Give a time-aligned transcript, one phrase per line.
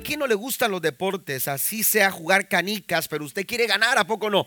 [0.00, 1.46] ¿a quién no le gustan los deportes?
[1.46, 4.46] Así sea jugar canicas, pero usted quiere ganar, ¿a poco no?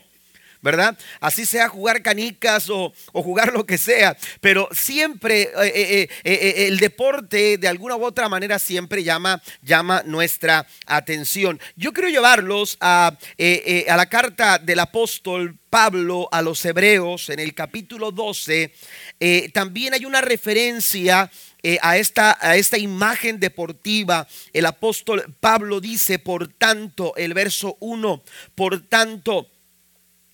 [0.64, 0.98] ¿Verdad?
[1.20, 6.78] Así sea jugar canicas o, jugar lo que sea, pero siempre eh, eh, eh, el
[6.78, 11.60] deporte de alguna u otra manera siempre llama, llama nuestra atención.
[11.76, 13.14] Yo quiero llevarlos a,
[13.88, 18.72] a la carta del apóstol Pablo a los hebreos en el capítulo 12.
[19.52, 21.30] también hay una referencia
[21.82, 28.22] a, esta, a esta imagen deportiva, el apóstol Pablo dice, por tanto, el verso 1,
[28.54, 29.50] por tanto,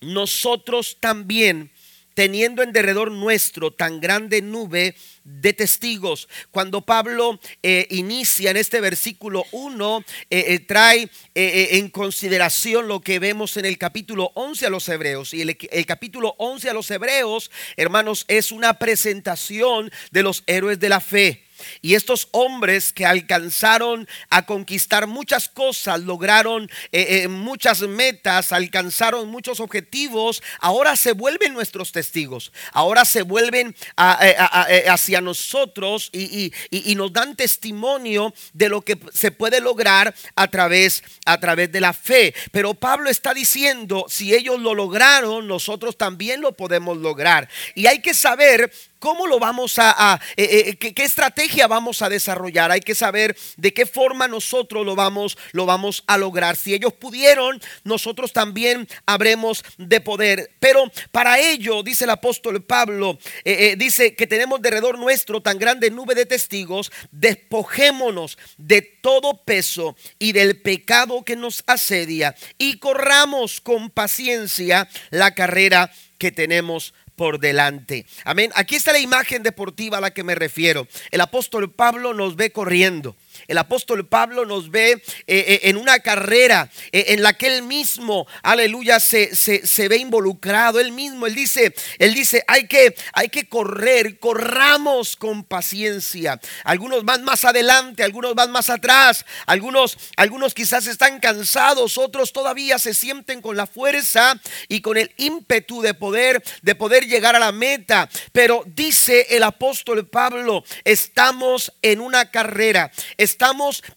[0.01, 1.71] nosotros también,
[2.13, 6.27] teniendo en derredor nuestro tan grande nube de testigos.
[6.51, 13.19] Cuando Pablo eh, inicia en este versículo 1, eh, eh, trae en consideración lo que
[13.19, 15.33] vemos en el capítulo 11 a los hebreos.
[15.33, 20.79] Y el, el capítulo 11 a los hebreos, hermanos, es una presentación de los héroes
[20.79, 21.45] de la fe.
[21.81, 29.29] Y estos hombres que alcanzaron a conquistar muchas cosas, lograron eh, eh, muchas metas, alcanzaron
[29.29, 36.51] muchos objetivos, ahora se vuelven nuestros testigos, ahora se vuelven eh, hacia nosotros y,
[36.95, 41.93] nos dan testimonio de lo que se puede lograr a través, a través de la
[41.93, 42.33] fe.
[42.51, 47.49] Pero Pablo está diciendo, si ellos lo lograron, nosotros también lo podemos lograr.
[47.75, 48.71] Y hay que saber
[49.01, 52.69] ¿Cómo lo vamos a, eh, eh, qué, estrategia vamos a desarrollar?
[52.69, 56.55] Hay que saber de qué forma nosotros lo vamos, lo vamos a lograr.
[56.55, 60.51] Si ellos pudieron, nosotros también habremos de poder.
[60.59, 65.89] Pero para ello, dice el apóstol Pablo, eh, dice que tenemos derredor nuestro tan grande
[65.89, 73.61] nube de testigos, despojémonos de todo peso y del pecado que nos asedia y corramos
[73.61, 78.07] con paciencia la carrera que tenemos por delante.
[78.23, 78.51] Amén.
[78.55, 80.87] Aquí está la imagen deportiva a la que me refiero.
[81.11, 83.15] El apóstol Pablo nos ve corriendo.
[83.51, 87.63] El apóstol Pablo nos ve eh, eh, en una carrera eh, en la que él
[87.63, 90.79] mismo, aleluya, se, se, ve involucrado.
[90.79, 96.39] Él mismo, él dice, él dice, hay que, hay que correr, corramos con paciencia.
[96.63, 102.79] Algunos van más adelante, algunos van más atrás, algunos, algunos quizás están cansados, otros todavía
[102.79, 104.39] se sienten con la fuerza
[104.69, 108.09] y con el ímpetu de poder, de poder llegar a la meta.
[108.31, 112.89] Pero dice el apóstol Pablo, estamos en una carrera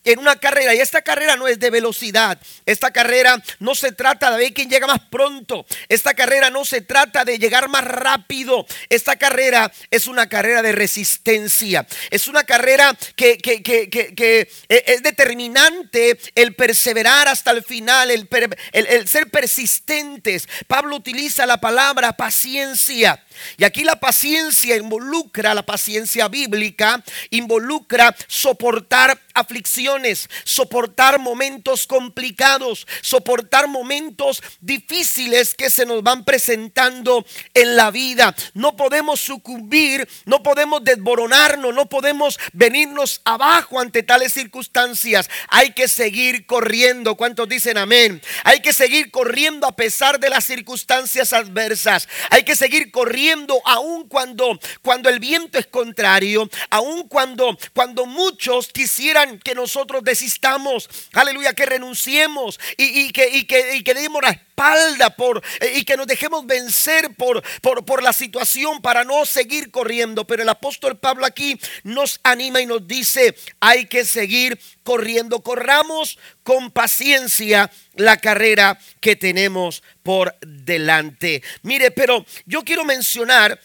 [0.05, 2.39] en una carrera y esta carrera no es de velocidad.
[2.67, 5.67] Esta carrera no se trata de ver quién llega más pronto.
[5.89, 8.67] Esta carrera no se trata de llegar más rápido.
[8.89, 11.87] Esta carrera es una carrera de resistencia.
[12.11, 20.49] Es una carrera que, que, es determinante el perseverar hasta el final, el ser persistentes.
[20.67, 23.24] Pablo utiliza la palabra paciencia.
[23.57, 33.67] Y aquí la paciencia involucra, la paciencia bíblica, involucra soportar aflicciones, soportar momentos complicados, soportar
[33.67, 38.35] momentos difíciles que se nos van presentando en la vida.
[38.55, 45.29] No podemos sucumbir, no podemos desboronarnos, no podemos venirnos abajo ante tales circunstancias.
[45.49, 47.17] Hay que seguir corriendo.
[47.17, 48.23] ¿Cuántos dicen amén?
[48.45, 52.09] Hay que seguir corriendo a pesar de las circunstancias adversas.
[52.31, 53.24] Hay que seguir corriendo
[53.65, 60.89] aun cuando cuando el viento es contrario, aun cuando cuando muchos quisieran que nosotros desistamos,
[61.13, 65.85] aleluya, que renunciemos y, que, y que, y que demos la espalda por, eh, y
[65.85, 70.27] que nos dejemos vencer por, por, por la situación para no seguir corriendo.
[70.27, 76.19] Pero el apóstol Pablo aquí nos anima y nos dice, hay que seguir corriendo, corramos
[76.43, 81.43] con paciencia la carrera que tenemos por delante.
[81.63, 83.59] Mire, pero yo quiero mencionar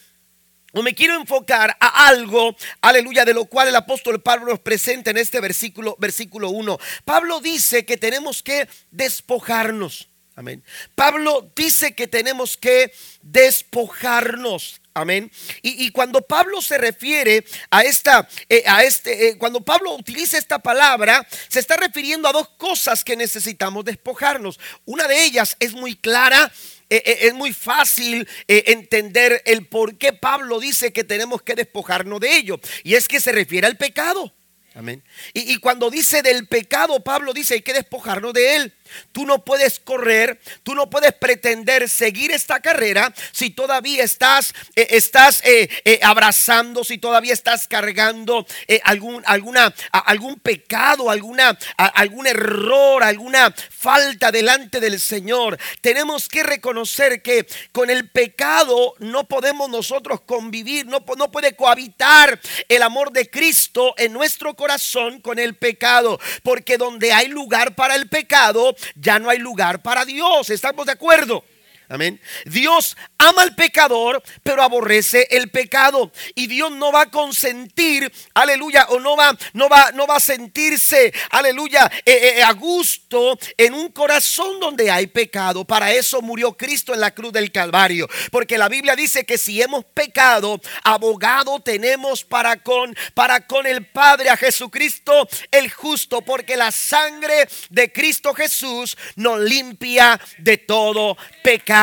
[0.72, 5.10] o me quiero enfocar a algo, aleluya, de lo cual el apóstol Pablo nos presenta
[5.10, 6.78] en este versículo, versículo 1.
[7.04, 10.09] Pablo dice que tenemos que despojarnos.
[10.40, 10.64] Amén.
[10.94, 14.80] Pablo dice que tenemos que despojarnos.
[14.94, 15.30] Amén.
[15.60, 20.58] Y, cuando Pablo se refiere a esta, eh, a este, eh, cuando Pablo utiliza esta
[20.58, 24.58] palabra, se está refiriendo a dos cosas que necesitamos despojarnos.
[24.86, 26.50] Una de ellas es muy clara
[26.88, 32.34] eh, es muy fácil entender el por qué Pablo dice que tenemos que despojarnos de
[32.34, 32.58] ello.
[32.82, 34.32] Y es que se refiere al pecado.
[34.74, 35.04] Amén.
[35.34, 38.74] Y, y, cuando dice del pecado, Pablo dice hay que despojarnos de él.
[39.12, 44.86] Tú no puedes correr, tú no puedes pretender seguir esta carrera si todavía estás, eh,
[44.90, 48.46] estás eh, eh, abrazando, si todavía estás cargando
[48.84, 55.58] algún, alguna, algún pecado, alguna, algún error, alguna falta delante del Señor.
[55.80, 62.40] Tenemos que reconocer que con el pecado no podemos nosotros convivir, no, no puede cohabitar
[62.68, 67.94] el amor de Cristo en nuestro corazón con el pecado, porque donde hay lugar para
[67.94, 70.50] el pecado, ya no hay lugar para Dios.
[70.50, 71.44] ¿Estamos de acuerdo?
[71.90, 72.20] Amén.
[72.44, 76.12] Dios ama al pecador, pero aborrece el pecado.
[76.36, 80.20] Y Dios no va a consentir, aleluya, o no va, no va, no va a
[80.20, 85.64] sentirse, aleluya, eh, eh, a gusto en un corazón donde hay pecado.
[85.64, 88.08] Para eso murió Cristo en la cruz del Calvario.
[88.30, 93.86] Porque la Biblia dice que si hemos pecado, abogado tenemos para con, para con el
[93.86, 96.22] Padre a Jesucristo el justo.
[96.22, 101.79] Porque la sangre de Cristo Jesús nos limpia de todo pecado.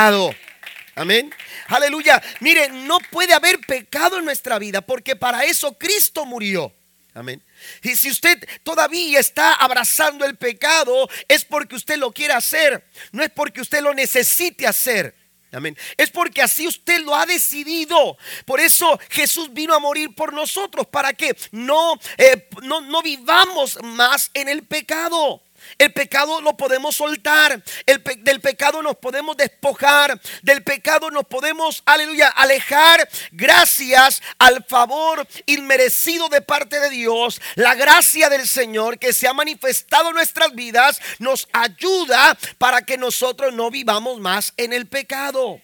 [0.95, 1.33] Amén.
[1.69, 2.21] Aleluya.
[2.39, 6.71] Mire, no puede haber pecado en nuestra vida porque para eso Cristo murió.
[7.15, 7.43] Amén.
[7.81, 13.23] Y si usted todavía está abrazando el pecado, es porque usted lo quiere hacer, no
[13.23, 15.15] es porque usted lo necesite hacer.
[15.51, 15.75] Amén.
[15.95, 18.17] Es porque así usted lo ha decidido.
[18.45, 23.79] Por eso Jesús vino a morir por nosotros, para que no, eh, no, no vivamos
[23.81, 25.41] más en el pecado.
[25.77, 27.61] El pecado lo podemos soltar.
[27.85, 30.19] El del pecado nos podemos despojar.
[30.41, 37.41] Del pecado nos podemos, aleluya, alejar gracias al favor inmerecido de parte de Dios.
[37.55, 42.97] La gracia del Señor que se ha manifestado en nuestras vidas nos ayuda para que
[42.97, 45.61] nosotros no vivamos más en el pecado.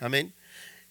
[0.00, 0.34] Amén.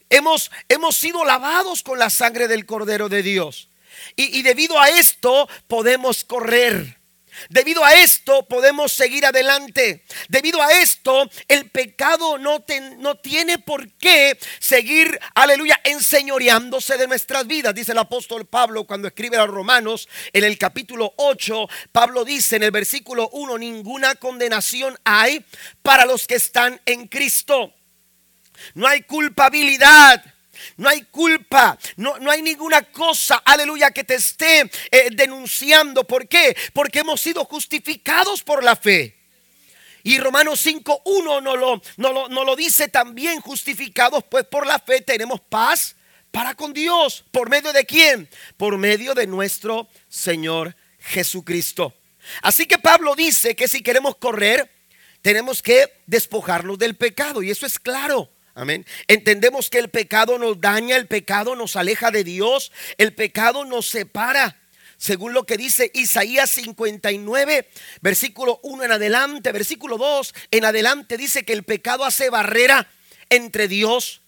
[0.09, 3.69] Hemos, hemos sido lavados con la sangre del Cordero de Dios.
[4.15, 7.02] Y, y debido a esto podemos correr.
[7.49, 10.03] Debido a esto podemos seguir adelante.
[10.29, 12.63] Debido a esto el pecado no,
[12.97, 17.75] no, tiene por qué seguir, aleluya, enseñoreándose de nuestras vidas.
[17.75, 21.67] Dice el apóstol Pablo cuando escribe a los Romanos en el capítulo 8.
[21.91, 25.45] Pablo dice en el versículo 1, ninguna condenación hay
[25.81, 27.73] para los que están en Cristo.
[28.75, 30.32] No hay culpabilidad
[30.77, 36.03] no hay culpa, no, no hay ninguna cosa, aleluya, que te esté eh, denunciando.
[36.03, 36.55] ¿Por qué?
[36.73, 39.17] Porque hemos sido justificados por la fe.
[40.03, 44.77] Y Romanos 5.1 no lo, no, lo, no lo dice también, justificados pues por la
[44.79, 45.95] fe tenemos paz
[46.29, 47.23] para con Dios.
[47.31, 48.27] ¿Por medio de quién?
[48.57, 51.93] Por medio de nuestro Señor Jesucristo.
[52.41, 54.69] Así que Pablo dice que si queremos correr,
[55.21, 57.43] tenemos que despojarnos del pecado.
[57.43, 58.32] Y eso es claro.
[58.55, 58.85] Amén.
[59.07, 63.87] Entendemos que el pecado nos daña, el pecado nos aleja de Dios, el pecado nos
[63.87, 64.59] separa.
[64.97, 67.67] Según lo que dice Isaías 59,
[68.01, 72.87] versículo 1 en adelante, versículo 2 en adelante, dice que el pecado hace barrera
[73.29, 74.21] entre Dios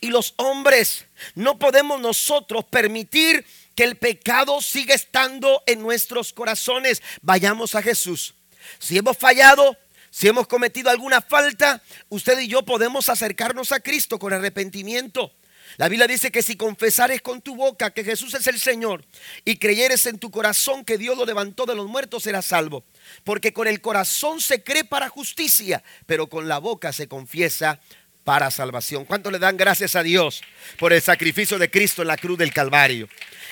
[0.00, 1.06] y los hombres.
[1.34, 7.00] No podemos nosotros permitir que el pecado siga estando en nuestros corazones.
[7.22, 8.34] Vayamos a Jesús.
[8.80, 9.76] Si hemos fallado,
[10.10, 15.32] si hemos cometido alguna falta, usted y yo podemos acercarnos a Cristo con arrepentimiento.
[15.76, 19.04] La Biblia dice que si confesares con tu boca que Jesús es el Señor
[19.44, 22.84] y creyeres en tu corazón que Dios lo levantó de los muertos, serás salvo.
[23.22, 27.80] Porque con el corazón se cree para justicia, pero con la boca se confiesa
[28.24, 29.04] para salvación.
[29.04, 30.42] ¿Cuánto le dan gracias a Dios
[30.78, 33.08] por el sacrificio de Cristo en la cruz del Calvario?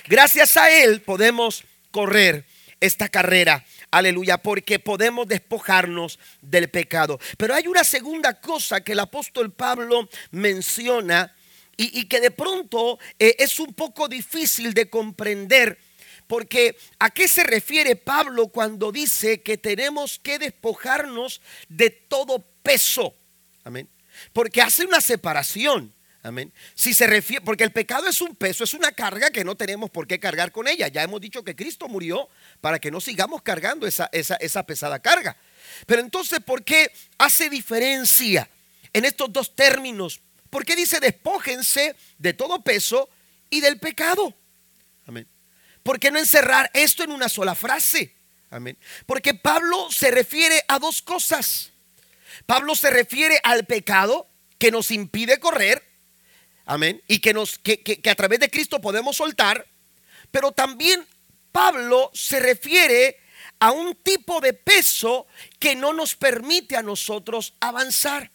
[0.08, 2.44] Gracias a Él podemos correr
[2.80, 7.18] esta carrera Aleluya, porque podemos despojarnos del pecado.
[7.38, 11.34] Pero hay una segunda cosa que el apóstol Pablo menciona
[11.76, 15.78] y, que de pronto eh, es un poco difícil de comprender.
[16.26, 23.14] Porque ¿a qué se refiere Pablo cuando dice que tenemos que despojarnos de todo peso?
[23.62, 23.88] Amén.
[24.32, 25.94] Porque hace una separación.
[26.26, 26.52] Amén.
[26.74, 29.90] Si se refiere, porque el pecado es un peso, es una carga que no tenemos
[29.90, 30.88] por qué cargar con ella.
[30.88, 32.28] Ya hemos dicho que Cristo murió
[32.60, 35.36] para que no sigamos cargando esa, esa, pesada carga.
[35.86, 38.50] Pero entonces, ¿por qué hace diferencia
[38.92, 40.20] en estos dos términos?
[40.50, 43.08] ¿Por qué dice despójense de todo peso
[43.48, 44.34] y del pecado?
[45.06, 45.28] Amén.
[45.84, 48.12] ¿Por qué no encerrar esto en una sola frase?
[48.50, 48.76] Amén.
[49.06, 51.70] Porque Pablo se refiere a dos cosas.
[52.46, 54.26] Pablo se refiere al pecado
[54.58, 55.85] que nos impide correr
[56.66, 57.00] Amén.
[57.06, 59.66] Y que, nos, que, que, a través de Cristo podemos soltar.
[60.30, 61.06] Pero también
[61.52, 63.18] Pablo se refiere
[63.60, 65.26] a un tipo de peso
[65.58, 68.30] que no nos permite a nosotros avanzar,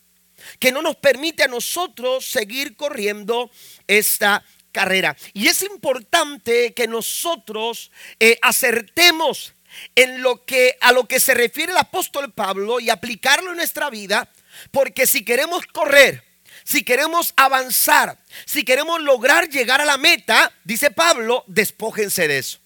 [0.60, 3.52] que no nos permite a nosotros seguir corriendo
[3.86, 5.16] esta carrera.
[5.34, 9.54] Y es importante que nosotros eh, acertemos
[9.96, 13.90] en lo que a lo que se refiere el apóstol Pablo y aplicarlo en nuestra
[13.90, 14.30] vida,
[14.72, 16.31] porque si queremos correr,
[16.72, 22.60] si queremos avanzar, si queremos lograr llegar a la meta, dice Pablo, despójense de eso.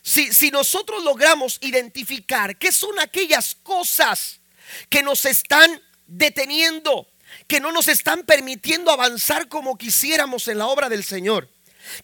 [0.00, 4.40] Si, si nosotros logramos identificar qué son aquellas cosas
[4.88, 7.06] que nos están deteniendo,
[7.46, 11.50] que no nos están permitiendo avanzar como quisiéramos en la obra del Señor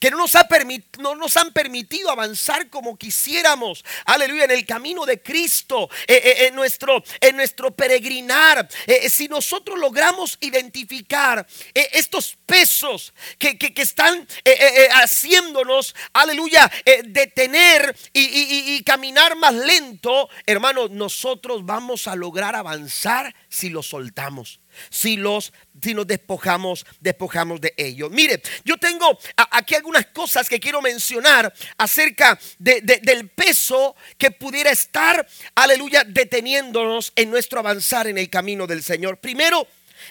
[0.00, 0.48] que no nos, ha
[0.98, 6.46] no nos, han permitido avanzar como quisiéramos, aleluya, en el camino de Cristo, eh, eh,
[6.46, 8.68] en, nuestro, en nuestro peregrinar.
[8.86, 14.26] Eh, si nosotros logramos identificar estos pesos que, están
[14.92, 16.70] haciéndonos, aleluya,
[17.04, 24.60] detener y, y caminar más lento, hermanos, nosotros vamos a lograr avanzar si lo soltamos
[24.90, 28.10] si los si nos despojamos, despojamos de ellos.
[28.10, 35.26] Mire, yo tengo aquí algunas cosas que quiero mencionar acerca del peso que pudiera estar,
[35.54, 39.18] aleluya, deteniéndonos en nuestro avanzar en el camino del Señor.
[39.18, 39.66] Primero,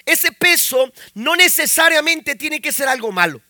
[0.06, 3.42] ese peso no necesariamente tiene que ser algo malo.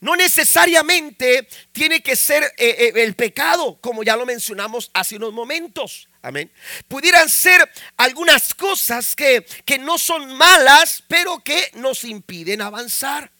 [0.00, 5.32] No necesariamente tiene que ser eh, eh, el pecado, como ya lo mencionamos hace unos
[5.32, 6.08] momentos.
[6.22, 6.50] Amén.
[6.86, 13.30] Pudieran ser algunas cosas que, que no son malas, pero que nos impiden avanzar.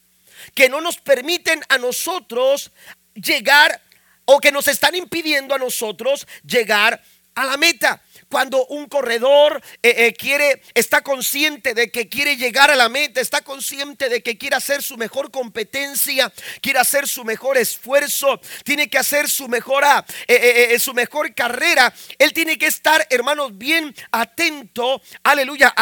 [0.54, 2.70] Que no nos permiten a nosotros
[3.14, 3.82] llegar
[4.24, 7.02] o que nos están impidiendo a nosotros llegar
[7.34, 12.70] a la meta cuando un corredor eh, eh, quiere, está consciente de que quiere llegar
[12.70, 16.32] a la meta, está consciente de que quiere hacer su mejor competencia,
[16.62, 21.92] quiere hacer su mejor esfuerzo, tiene que hacer su mejor, ah, eh, su mejor carrera,
[22.18, 25.74] él tiene que estar, hermanos, bien atento, aleluya,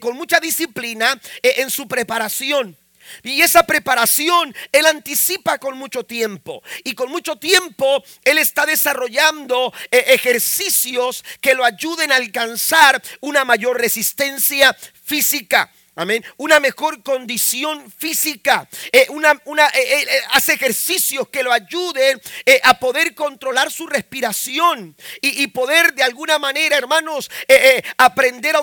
[0.00, 2.76] con mucha disciplina en su preparación.
[3.22, 6.62] Y esa preparación Él anticipa con mucho tiempo.
[6.84, 13.44] Y con mucho tiempo Él está desarrollando eh, ejercicios que lo ayuden a alcanzar una
[13.44, 15.70] mayor resistencia física.
[15.94, 16.24] Amén.
[16.38, 18.66] Una mejor condición física.
[18.92, 22.18] Eh, una, una eh, eh, hace ejercicios que lo ayuden
[22.62, 27.30] a poder controlar su respiración y, poder de alguna manera, hermanos,
[27.98, 28.60] aprender a,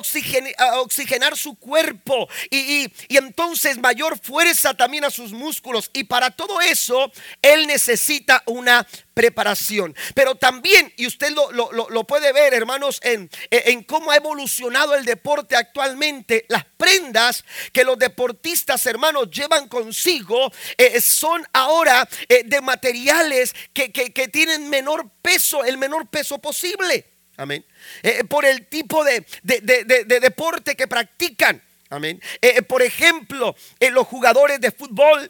[0.80, 5.92] oxigenar su cuerpo y, y, entonces mayor fuerza también a sus músculos.
[5.94, 7.12] Y para todo eso,
[7.44, 8.88] él necesita una
[9.20, 9.94] preparación.
[10.16, 15.58] Pero también, y usted lo, puede ver, hermanos, en, en, cómo ha evolucionado el deporte
[15.58, 23.54] actualmente, las prendas que los deportistas, hermanos, llevan consigo eh, son ahora eh, de materiales
[23.74, 23.90] que,
[24.32, 27.06] tienen menor peso, el menor peso posible.
[27.36, 27.66] Amén.
[28.02, 31.62] Eh, por el tipo de, de, deporte que practican.
[31.90, 32.22] Amén.
[32.70, 35.30] por ejemplo, los jugadores de fútbol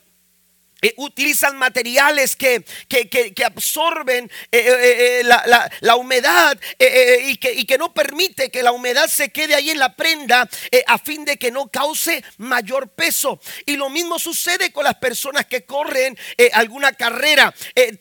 [0.81, 8.49] eh, utilizan materiales que, que, absorben eh, eh, la, humedad y, y, que, no permite
[8.49, 10.49] que la humedad se quede ahí en la prenda
[10.87, 13.39] a fin de que no cause mayor peso.
[13.65, 16.17] Y lo mismo sucede con las personas que corren
[16.53, 17.53] alguna carrera.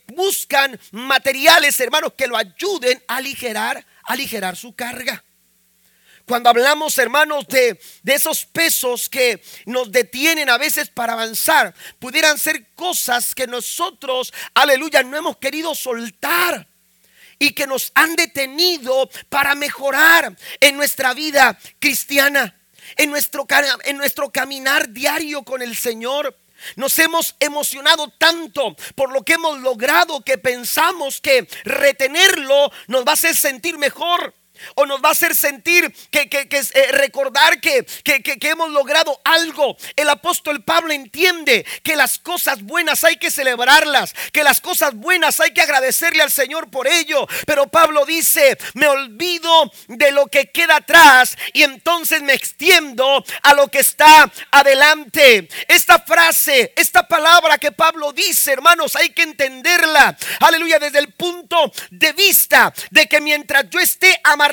[0.07, 5.25] buscan materiales, hermanos, que lo ayuden a aligerar, a aligerar su carga.
[6.29, 12.67] Cuando hablamos, hermanos, de, esos pesos que nos detienen a veces para avanzar, pudieran ser
[12.75, 16.69] cosas que nosotros, aleluya, no hemos querido soltar
[17.39, 22.55] y que nos han detenido para mejorar en nuestra vida cristiana,
[22.99, 23.47] en nuestro,
[23.85, 26.39] en nuestro caminar diario con el Señor.
[26.77, 33.13] Nos hemos emocionado tanto por lo que hemos logrado que pensamos que retenerlo nos va
[33.13, 34.35] a hacer sentir mejor
[34.75, 39.77] o nos va a hacer sentir que, eh, recordar que, que, hemos logrado algo.
[39.97, 45.41] El apóstol Pablo entiende que las cosas buenas hay que celebrarlas, que las cosas buenas
[45.41, 47.27] hay que agradecerle al Señor por ello.
[47.47, 53.55] Pero Pablo dice, me olvido de lo que queda atrás y entonces me extiendo a
[53.55, 55.49] lo que está adelante.
[55.67, 60.17] Esta frase, esta palabra que Pablo dice, hermanos, hay que entenderla.
[60.41, 64.48] Aleluya, desde el punto de vista de que mientras yo esté amarrado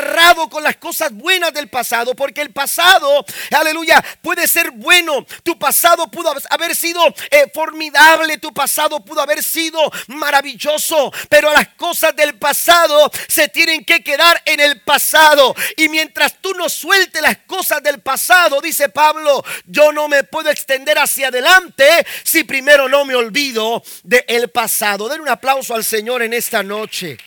[0.49, 5.25] con las cosas buenas del pasado, porque el pasado, aleluya, puede ser bueno.
[5.43, 11.69] Tu pasado pudo haber sido eh, formidable, tu pasado pudo haber sido maravilloso, pero las
[11.69, 15.55] cosas del pasado se tienen que quedar en el pasado.
[15.77, 20.49] Y mientras tú no sueltes las cosas del pasado, dice Pablo, yo no me puedo
[20.49, 21.85] extender hacia adelante
[22.23, 25.09] si primero no me olvido del pasado.
[25.09, 27.17] Den un aplauso al Señor en esta noche.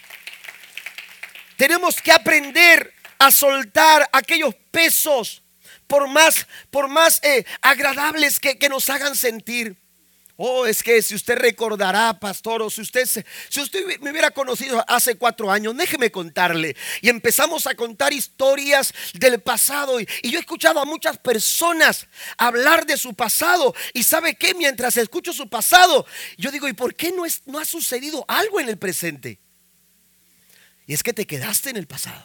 [1.58, 5.42] Tenemos que aprender a soltar aquellos pesos,
[5.88, 9.76] por más, por más eh, agradables que, que nos hagan sentir.
[10.36, 13.08] Oh, es que si usted recordará, pastor, o si usted,
[13.48, 16.76] si usted me hubiera conocido hace cuatro años, déjeme contarle.
[17.02, 19.98] Y empezamos a contar historias del pasado.
[19.98, 23.74] Y, yo he escuchado a muchas personas hablar de su pasado.
[23.94, 27.58] Y sabe que mientras escucho su pasado, yo digo, ¿y por qué no, es, no
[27.58, 29.40] ha sucedido algo en el presente?
[30.88, 32.24] Y es que te quedaste en el pasado.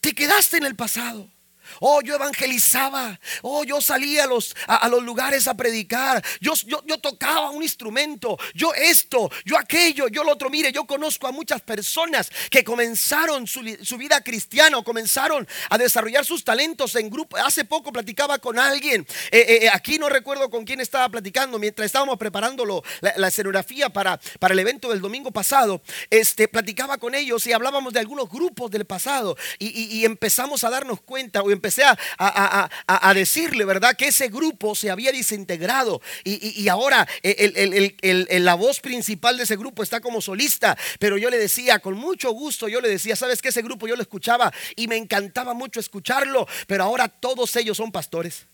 [0.00, 1.30] Te quedaste en el pasado.
[1.80, 3.18] Oh, yo evangelizaba.
[3.42, 6.24] Oh, yo salía a los, a, los lugares a predicar.
[6.40, 8.38] Yo, yo, yo, tocaba un instrumento.
[8.54, 10.50] Yo esto, yo aquello, yo lo otro.
[10.50, 13.62] Mire, yo conozco a muchas personas que comenzaron su,
[13.96, 17.36] vida cristiana comenzaron a desarrollar sus talentos en grupo.
[17.36, 19.06] Hace poco platicaba con alguien.
[19.30, 23.90] Eh, eh, eh, aquí no recuerdo con quién estaba platicando mientras estábamos preparando la, escenografía
[23.90, 25.82] para, para el evento del domingo pasado.
[26.10, 30.70] Este, platicaba con ellos y hablábamos de algunos grupos del pasado y, y empezamos a
[30.70, 33.96] darnos cuenta empecé a, decirle, ¿verdad?
[33.96, 40.00] Que ese grupo se había desintegrado y, ahora la voz principal de ese grupo está
[40.00, 40.76] como solista.
[40.98, 43.96] Pero yo le decía, con mucho gusto, yo le decía, ¿sabes que Ese grupo yo
[43.96, 48.46] lo escuchaba y me encantaba mucho escucharlo, pero ahora todos ellos son pastores.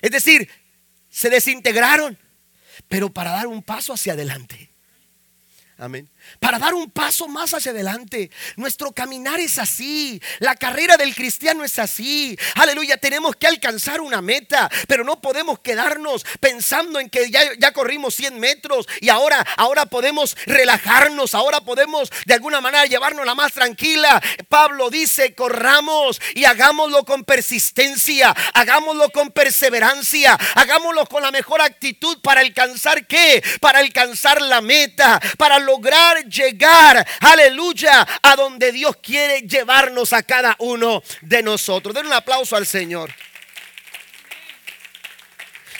[0.00, 0.48] Es decir,
[1.10, 2.18] se desintegraron,
[2.88, 4.70] pero para dar un paso hacia adelante.
[5.76, 6.08] Amén
[6.40, 8.30] para dar un paso más hacia adelante.
[8.56, 10.20] Nuestro caminar es así.
[10.38, 12.38] La carrera del cristiano es así.
[12.54, 18.14] Aleluya, tenemos que alcanzar una meta, pero no podemos quedarnos pensando en que ya, corrimos
[18.14, 23.52] 100 metros y ahora, ahora podemos relajarnos, ahora podemos de alguna manera llevarnos la más
[23.52, 24.20] tranquila.
[24.48, 32.18] Pablo dice, corramos y hagámoslo con persistencia, hagámoslo con perseverancia, hagámoslo con la mejor actitud
[32.22, 33.42] para alcanzar qué?
[33.60, 40.56] Para alcanzar la meta, para lograr llegar, aleluya, a donde Dios quiere llevarnos a cada
[40.58, 41.94] uno de nosotros.
[41.94, 43.12] Den un aplauso al Señor.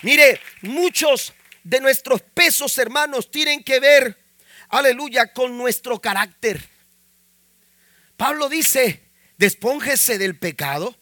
[0.02, 1.32] Mire, muchos
[1.64, 4.16] de nuestros pesos, hermanos, tienen que ver,
[4.68, 6.62] aleluya, con nuestro carácter.
[8.16, 9.02] Pablo dice,
[9.36, 10.96] despóngese del pecado,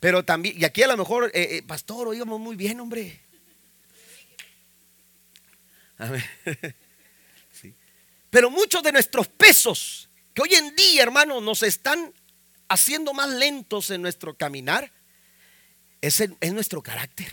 [0.00, 3.20] pero también, y aquí a lo mejor, eh, eh, pastor, oígamos muy bien, hombre.
[8.34, 12.12] Pero muchos de nuestros pesos, que hoy en día, hermanos, nos están
[12.68, 14.90] haciendo más lentos en nuestro caminar,
[16.00, 16.20] es,
[16.52, 17.32] nuestro carácter.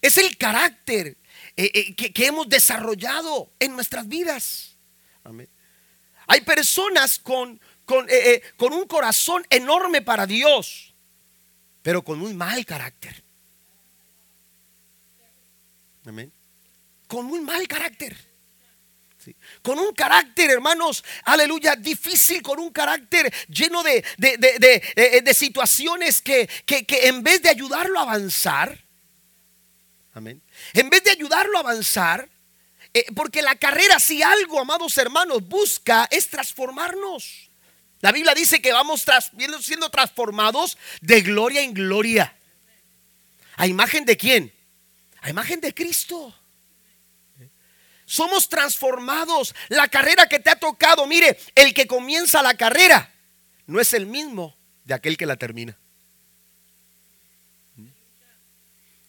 [0.00, 1.18] Es el carácter
[1.54, 4.78] eh, eh, que, hemos desarrollado en nuestras vidas.
[6.26, 10.94] Hay personas con, con, eh, con un corazón enorme para Dios,
[11.82, 13.22] pero con muy mal carácter.
[16.06, 16.32] Amén.
[17.06, 18.31] Con muy mal carácter.
[19.62, 26.84] Con un carácter, hermanos, aleluya, difícil, con un carácter lleno de, de, situaciones que, que,
[27.08, 28.78] en vez de ayudarlo a avanzar,
[30.14, 32.28] amén, en vez de ayudarlo a avanzar,
[32.94, 37.50] eh, porque la carrera, si algo, amados hermanos, busca es transformarnos.
[38.00, 39.06] La Biblia dice que vamos
[39.60, 42.36] siendo transformados de gloria en gloria.
[43.56, 44.52] ¿A imagen de quién?
[45.20, 46.34] A imagen de Cristo.
[48.12, 49.54] Somos transformados.
[49.70, 53.10] La carrera que te ha tocado, mire, el que comienza la carrera
[53.66, 55.78] no es el mismo de aquel que la termina.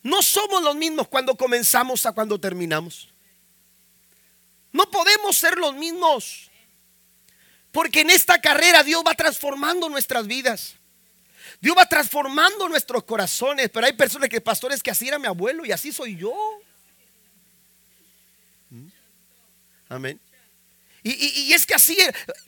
[0.03, 3.09] No somos los mismos cuando comenzamos a cuando terminamos.
[4.71, 6.49] No podemos ser los mismos.
[7.73, 10.75] Porque en esta carrera Dios va transformando nuestras vidas.
[11.59, 13.69] Dios va transformando nuestros corazones.
[13.69, 16.62] Pero hay personas que, pastores, que así era mi abuelo y así soy yo.
[19.89, 20.19] Amén.
[21.05, 21.97] Y, es que así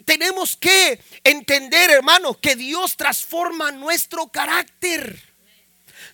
[0.05, 5.21] tenemos que entender, hermanos, que Dios transforma nuestro carácter.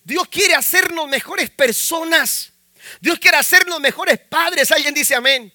[0.04, 2.52] Dios quiere hacernos mejores personas.
[3.00, 4.72] Dios quiere hacernos mejores padres.
[4.72, 5.54] Alguien dice amén.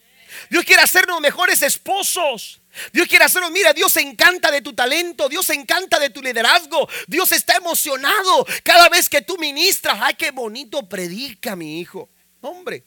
[0.49, 2.61] Dios quiere hacernos mejores esposos.
[2.93, 6.21] Dios quiere hacernos, mira, Dios se encanta de tu talento, Dios se encanta de tu
[6.21, 9.99] liderazgo, Dios está emocionado cada vez que tú ministras.
[10.01, 12.11] Ay, qué bonito predica mi hijo.
[12.43, 12.85] Hombre,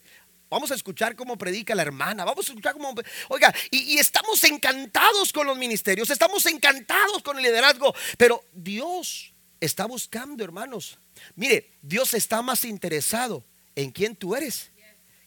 [0.50, 2.24] Vamos a escuchar cómo predica la hermana.
[2.24, 2.92] Vamos a escuchar cómo...
[3.28, 9.86] Oiga, y, estamos encantados con los ministerios, estamos encantados con el liderazgo, pero Dios está
[9.86, 10.98] buscando, hermanos.
[11.36, 13.44] Mire, Dios está más interesado
[13.76, 14.70] en quién tú eres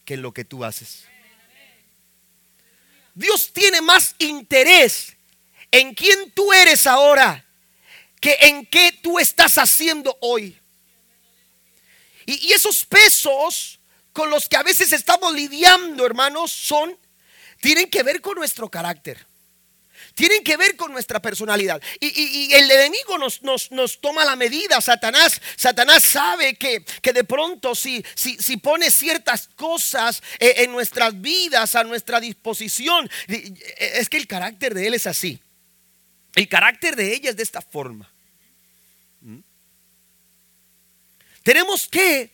[0.03, 1.05] que en lo que tú haces.
[3.15, 5.15] Dios tiene más interés
[5.71, 7.45] en quién tú eres ahora
[8.19, 10.59] que en qué tú estás haciendo hoy.
[12.25, 13.79] Y, esos pesos
[14.13, 16.97] con los que a veces estamos lidiando, hermanos, son,
[17.59, 19.25] tienen que ver con nuestro carácter.
[20.15, 21.81] tienen que ver con nuestra personalidad.
[21.99, 24.79] Y, el enemigo nos, nos, toma la medida.
[24.79, 30.71] Satanás, Satanás sabe que, que de pronto si, si, si, pone ciertas cosas eh, en
[30.71, 35.41] nuestras vidas, a nuestra disposición, es que el carácter de él es así.
[36.35, 38.11] El carácter de ella es de esta forma.
[39.21, 39.39] ¿Mm?
[41.43, 42.32] Tenemos que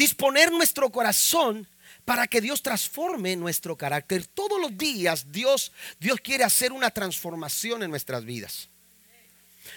[0.00, 1.68] disponer nuestro corazón
[2.06, 4.26] para que Dios transforme nuestro carácter.
[4.26, 8.70] Todos los días Dios, Dios quiere hacer una transformación en nuestras vidas.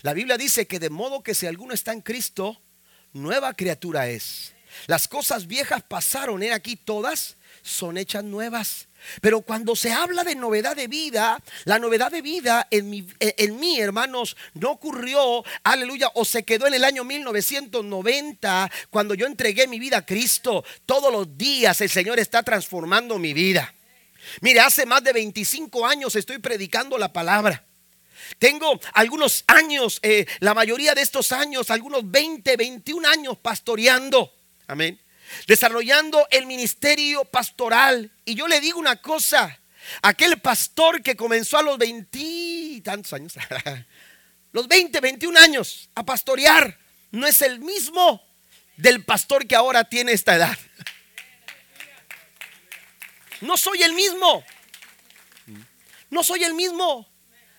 [0.02, 2.62] La Biblia dice que de modo que si alguno está en Cristo,
[3.12, 4.54] nueva criatura es.
[4.88, 8.88] Las cosas viejas pasaron, en aquí todas son hechas nuevas.
[9.22, 13.60] Pero cuando se habla de novedad de vida, la novedad de vida en mi, en
[13.60, 19.68] mí, hermanos, no ocurrió, aleluya, o se quedó en el año 1990 cuando yo entregué
[19.68, 20.64] mi vida a Cristo.
[20.86, 23.74] Todos los días el Señor está transformando mi vida.
[24.42, 27.66] Mire, hace más de 25 años estoy predicando la palabra.
[28.40, 34.32] Tengo algunos años, eh, la mayoría de estos años, algunos 20, 21 años pastoreando.
[34.68, 35.00] Amén
[35.48, 38.12] desarrollando el ministerio pastoral.
[38.26, 39.60] Y yo le digo una cosa,
[40.02, 41.78] aquel pastor que comenzó a los
[42.84, 43.34] tantos años,
[44.52, 46.78] los 20, 21 años a pastorear,
[47.12, 48.26] no es el mismo
[48.78, 50.58] del pastor que ahora tiene esta edad.
[53.42, 54.44] No soy el mismo.
[56.10, 57.10] No soy el mismo.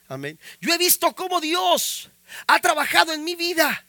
[0.08, 0.38] Amén.
[0.60, 2.10] Yo he visto cómo Dios
[2.46, 3.84] ha trabajado en mi vida,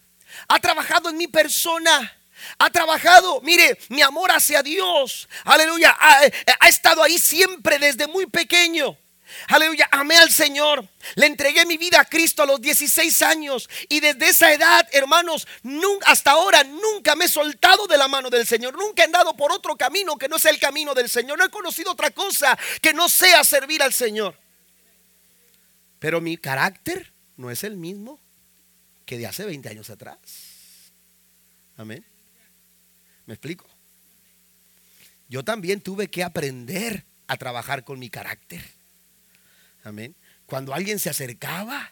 [0.48, 2.16] ha trabajado en mi persona
[2.58, 8.98] ha trabajado, mire, mi amor hacia Dios, aleluya, ha, estado ahí siempre desde muy pequeño.
[9.48, 10.88] Aleluya, amé al Señor.
[11.16, 13.70] Le entregué mi vida a Cristo a los 16 años.
[13.90, 15.48] Y desde esa edad, hermanos,
[16.06, 18.78] hasta ahora nunca me he soltado de la mano del Señor.
[18.78, 21.38] Nunca he andado por otro camino que no sea el camino del Señor.
[21.38, 24.38] No he conocido otra cosa que no sea servir al Señor.
[26.00, 28.20] Pero mi carácter no es el mismo
[29.06, 30.18] que de hace 20 años atrás.
[31.78, 32.06] Amén.
[33.26, 33.66] ¿Me explico?
[35.28, 38.64] Yo también tuve que aprender a trabajar con mi carácter.
[39.84, 40.16] Amén.
[40.46, 41.92] Cuando alguien se acercaba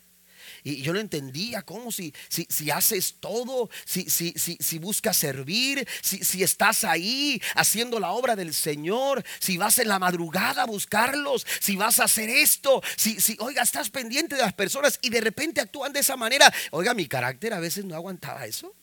[0.64, 5.18] y yo no entendía cómo si, si, si haces todo, si, si, si, si buscas
[5.18, 10.64] servir, si, si estás ahí haciendo la obra del Señor, si vas en la madrugada
[10.64, 15.00] a buscarlos, si vas a hacer esto, si, si, oiga, estás pendiente de las personas
[15.02, 16.52] y de repente actúan de esa manera.
[16.72, 18.74] Oiga, mi carácter a veces no aguantaba eso.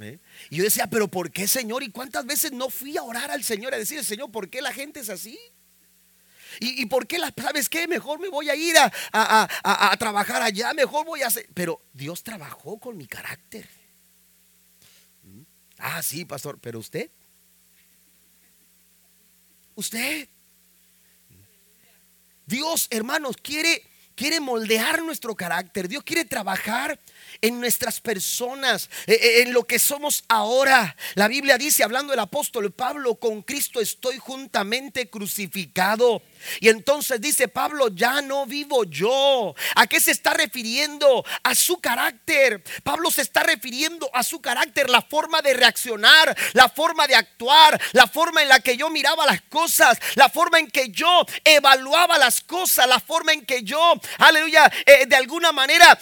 [0.00, 0.18] ¿Eh?
[0.50, 1.82] Y yo decía, pero ¿por qué Señor?
[1.82, 4.72] ¿Y cuántas veces no fui a orar al Señor a decir, Señor, ¿por qué la
[4.72, 5.38] gente es así?
[6.60, 7.88] ¿Y, por qué, la, sabes qué?
[7.88, 11.48] Mejor me voy a ir a, a, trabajar allá, mejor voy a hacer...
[11.52, 13.68] Pero Dios trabajó con mi carácter.
[15.24, 15.42] ¿Mm?
[15.78, 17.10] Ah, sí, pastor, pero usted.
[19.74, 20.28] Usted.
[22.46, 23.82] Dios, hermanos, quiere,
[24.14, 25.88] quiere moldear nuestro carácter.
[25.88, 27.00] Dios quiere trabajar
[27.40, 30.96] en nuestras personas, eh, eh, en lo que somos ahora.
[31.14, 36.22] La Biblia dice, hablando el apóstol Pablo, con Cristo estoy juntamente crucificado.
[36.60, 39.54] Y entonces dice Pablo, ya no vivo yo.
[39.74, 41.24] ¿A qué se está refiriendo?
[41.42, 42.62] A su carácter.
[42.82, 47.80] Pablo se está refiriendo a su carácter, la forma de reaccionar, la forma de actuar,
[47.92, 52.18] la forma en la que yo miraba las cosas, la forma en que yo evaluaba
[52.18, 55.98] las cosas, la forma en que yo, aleluya, eh, de alguna manera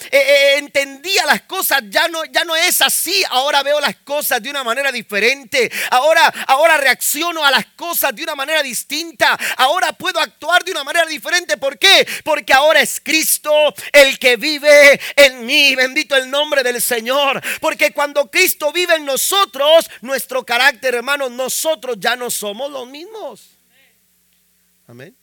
[0.57, 3.23] entendía las cosas ya no, ya no es así.
[3.29, 5.71] Ahora veo las cosas de una manera diferente.
[5.91, 9.37] Ahora, ahora reacciono a las cosas de una manera distinta.
[9.57, 11.57] Ahora puedo actuar de una manera diferente.
[11.57, 12.07] ¿Por qué?
[12.23, 13.51] Porque ahora es Cristo
[13.91, 15.75] el que vive en mí.
[15.75, 17.41] Bendito el nombre del Señor.
[17.59, 23.49] Porque cuando Cristo vive en nosotros, nuestro carácter, hermanos, nosotros ya no somos los mismos.
[24.87, 25.15] Amén.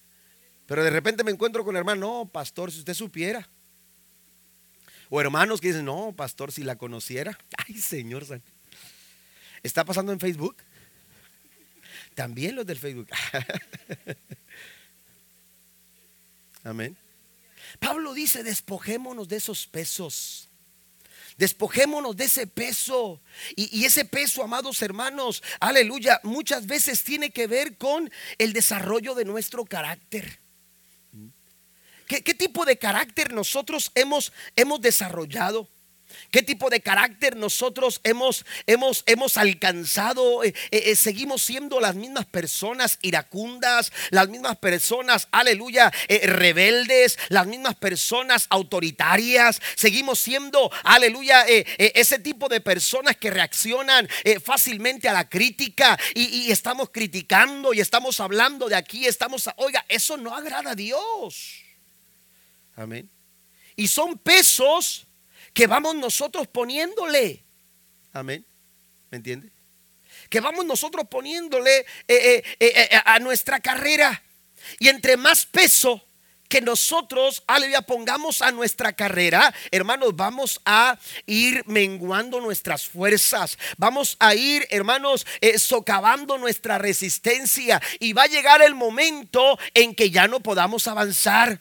[0.67, 3.49] Pero de repente me encuentro con el hermano, no, pastor, si usted supiera.
[5.11, 7.37] O hermanos que dicen, no, pastor, si la conociera.
[7.69, 8.25] Ay, Señor
[9.63, 10.57] ¿Está pasando en Facebook?
[12.15, 13.09] También los del Facebook.
[16.65, 16.97] Amén.
[17.79, 20.49] Pablo dice, despojémonos de esos pesos.
[21.37, 23.21] Despojémonos de ese peso.
[23.57, 29.15] Y, y, ese peso, amados hermanos, aleluya, muchas veces tiene que ver con el desarrollo
[29.15, 30.40] de nuestro carácter.
[32.11, 35.69] ¿Qué, tipo de carácter nosotros hemos, hemos desarrollado?
[36.33, 40.43] ¿Qué tipo de carácter nosotros hemos, hemos, hemos alcanzado?
[40.43, 47.47] Eh, eh, eh, seguimos siendo las mismas personas iracundas, las mismas personas, aleluya, rebeldes, las
[47.47, 49.63] mismas personas autoritarias.
[49.77, 54.09] Seguimos siendo, aleluya, ese tipo de personas que reaccionan
[54.45, 59.87] fácilmente a la crítica y, y, estamos criticando y estamos hablando de aquí, estamos, oiga,
[59.89, 61.60] eso no agrada a Dios.
[62.77, 63.11] Amén.
[63.77, 65.07] Y son pesos
[65.53, 67.45] que vamos nosotros poniéndole.
[68.13, 68.45] Amén.
[69.11, 69.51] ¿Me entiende?
[70.29, 74.23] Que vamos nosotros poniéndole eh, eh, eh, a nuestra carrera.
[74.79, 76.07] Y entre más peso
[76.49, 84.17] que nosotros, aleluya, pongamos a nuestra carrera, hermanos, vamos a ir menguando nuestras fuerzas, vamos
[84.19, 85.25] a ir, hermanos,
[85.59, 91.61] socavando nuestra resistencia y va a llegar el momento en que ya no podamos avanzar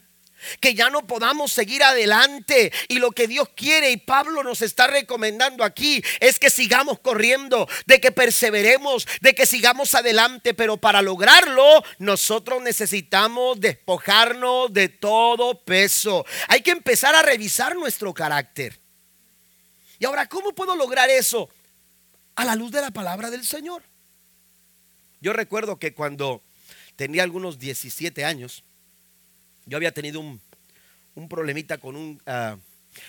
[0.60, 2.72] que ya no podamos seguir adelante.
[2.88, 7.68] Y lo que Dios quiere y Pablo nos está recomendando aquí es que sigamos corriendo,
[7.86, 10.54] de que perseveremos, de que sigamos adelante.
[10.54, 16.26] Pero para lograrlo nosotros necesitamos despojarnos de todo peso.
[16.48, 18.80] Hay que empezar a revisar nuestro carácter.
[20.00, 21.50] Y ahora, ¿cómo puedo lograr eso?
[22.36, 23.84] A la luz de la palabra del Señor.
[25.22, 26.42] Yo recuerdo que cuando
[26.96, 28.64] tenía algunos 17 años,
[29.70, 30.42] yo había tenido un,
[31.30, 32.22] problemita con un...
[32.26, 32.58] Ah,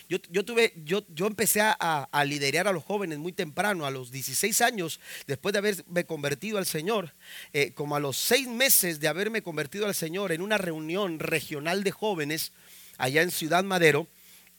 [0.09, 4.11] yo, tuve, yo, yo empecé a, a, liderar a los jóvenes muy temprano, a los
[4.11, 7.15] 16 años, después de haberme convertido al Señor,
[7.53, 11.83] eh, como a los seis meses de haberme convertido al Señor en una reunión regional
[11.83, 12.53] de jóvenes
[12.99, 14.07] allá en Ciudad Madero.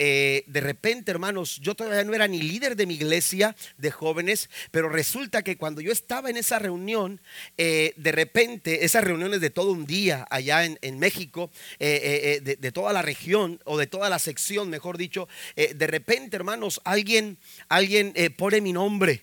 [0.03, 4.49] Eh, de repente, hermanos, yo todavía no era ni líder de mi iglesia de jóvenes,
[4.71, 7.21] pero resulta que cuando yo estaba en esa reunión,
[7.59, 12.93] eh, de repente, esas reuniones de todo un día allá en, México, eh, de, toda
[12.93, 17.37] la región o de toda la sección, mejor dicho, de repente, hermanos, alguien,
[17.69, 19.21] alguien pone mi nombre.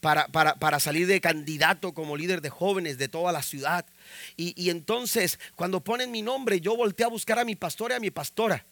[0.00, 3.84] Para, para, salir de candidato como líder de jóvenes de toda la ciudad.
[4.36, 7.94] Y, y entonces, cuando ponen mi nombre, yo volteé a buscar a mi pastor y
[7.94, 8.64] a mi pastora.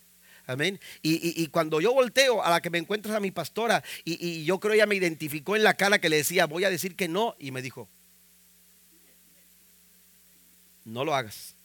[0.47, 0.79] Amén.
[1.03, 4.75] Y, cuando yo volteo a la que me encuentro a mi pastora, y, yo creo
[4.75, 7.51] ella me identificó en la cara que le decía, voy a decir que no, y
[7.51, 7.89] me dijo,
[10.85, 11.57] no lo hagas.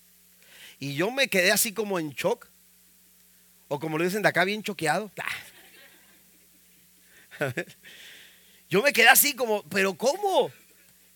[0.80, 2.48] Y yo me quedé así como en shock,
[3.68, 5.12] o como lo dicen de acá, bien choqueado.
[8.70, 10.52] Yo me quedé así como, pero ¿cómo?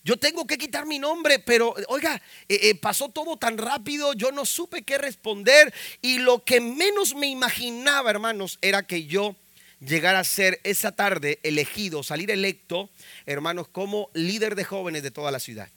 [0.06, 4.32] Yo tengo que quitar mi nombre, pero oiga, eh, eh, pasó todo tan rápido, yo
[4.32, 9.36] no supe qué responder y lo que menos me imaginaba, hermanos, era que yo
[9.80, 12.92] llegara a ser esa tarde elegido, salir electo,
[13.26, 15.70] hermanos, como líder de jóvenes de toda la ciudad.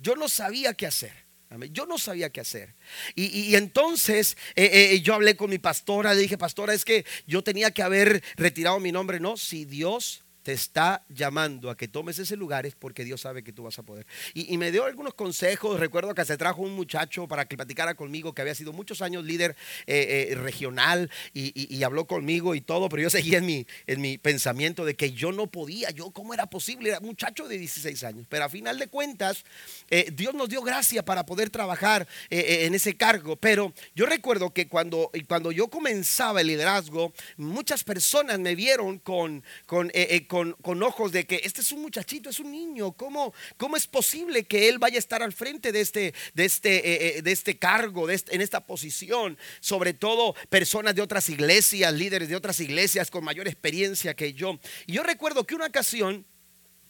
[0.00, 1.12] Yo no sabía qué hacer.
[1.70, 2.74] Yo no sabía qué hacer.
[3.14, 7.70] Y, entonces eh, yo hablé con mi pastora, le dije, pastora, es que yo tenía
[7.70, 9.20] que haber retirado mi nombre.
[9.20, 13.42] No, si Dios te está llamando a que tomes ese lugar es porque Dios sabe
[13.42, 14.06] que tú vas a poder.
[14.34, 15.80] Y, me dio algunos consejos.
[15.80, 19.24] Recuerdo que se trajo un muchacho para que platicara conmigo que había sido muchos años
[19.24, 24.00] líder eh, eh, regional y, habló conmigo y todo, pero yo seguía en mi, en
[24.00, 28.04] mi pensamiento de que yo no podía, yo cómo era posible, era muchacho de 16
[28.04, 28.26] años.
[28.28, 29.44] Pero a final de cuentas,
[29.90, 33.36] eh, Dios nos dio gracia para poder trabajar en ese cargo.
[33.36, 39.42] Pero yo recuerdo que cuando, cuando yo comenzaba el liderazgo, muchas personas me vieron con
[40.62, 44.44] con, ojos de que este es un muchachito, es un niño, ¿cómo, cómo es posible
[44.44, 47.56] que él vaya a estar al frente de este, de este, eh, eh, de este
[47.56, 49.38] cargo, de este, en esta posición?
[49.60, 54.58] Sobre todo personas de otras iglesias, líderes de otras iglesias con mayor experiencia que yo.
[54.86, 56.26] Y yo recuerdo que una ocasión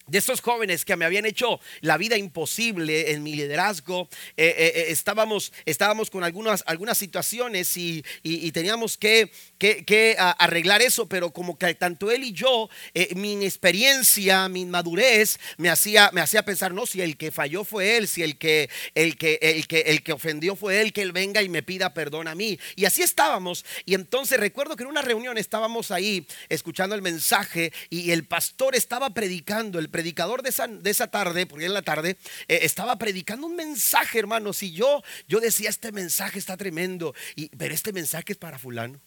[0.06, 4.72] de esos jóvenes que me habían hecho la vida imposible en mi liderazgo, eh, eh,
[4.74, 8.04] eh, estábamos, estábamos con algunas, algunas situaciones y,
[8.52, 12.68] teníamos que, que, arreglar eso, pero como que tanto él y yo,
[13.16, 17.96] mi experiencia, mi madurez, me hacía, me hacía pensar, no, si el que falló fue
[17.96, 21.12] él, si el que, el, que, el, que, el que ofendió fue él, que él
[21.12, 22.58] venga y me pida perdón a mí.
[22.76, 23.64] Y así estábamos.
[23.84, 28.74] Y entonces recuerdo que en una reunión estábamos ahí escuchando el mensaje y el pastor
[28.76, 32.16] estaba predicando, el predicador de esa, de esa tarde, porque en la tarde,
[32.48, 37.48] eh, estaba predicando un mensaje, hermanos, y yo, yo decía, este mensaje está tremendo, y,
[37.50, 39.00] pero este mensaje es para fulano.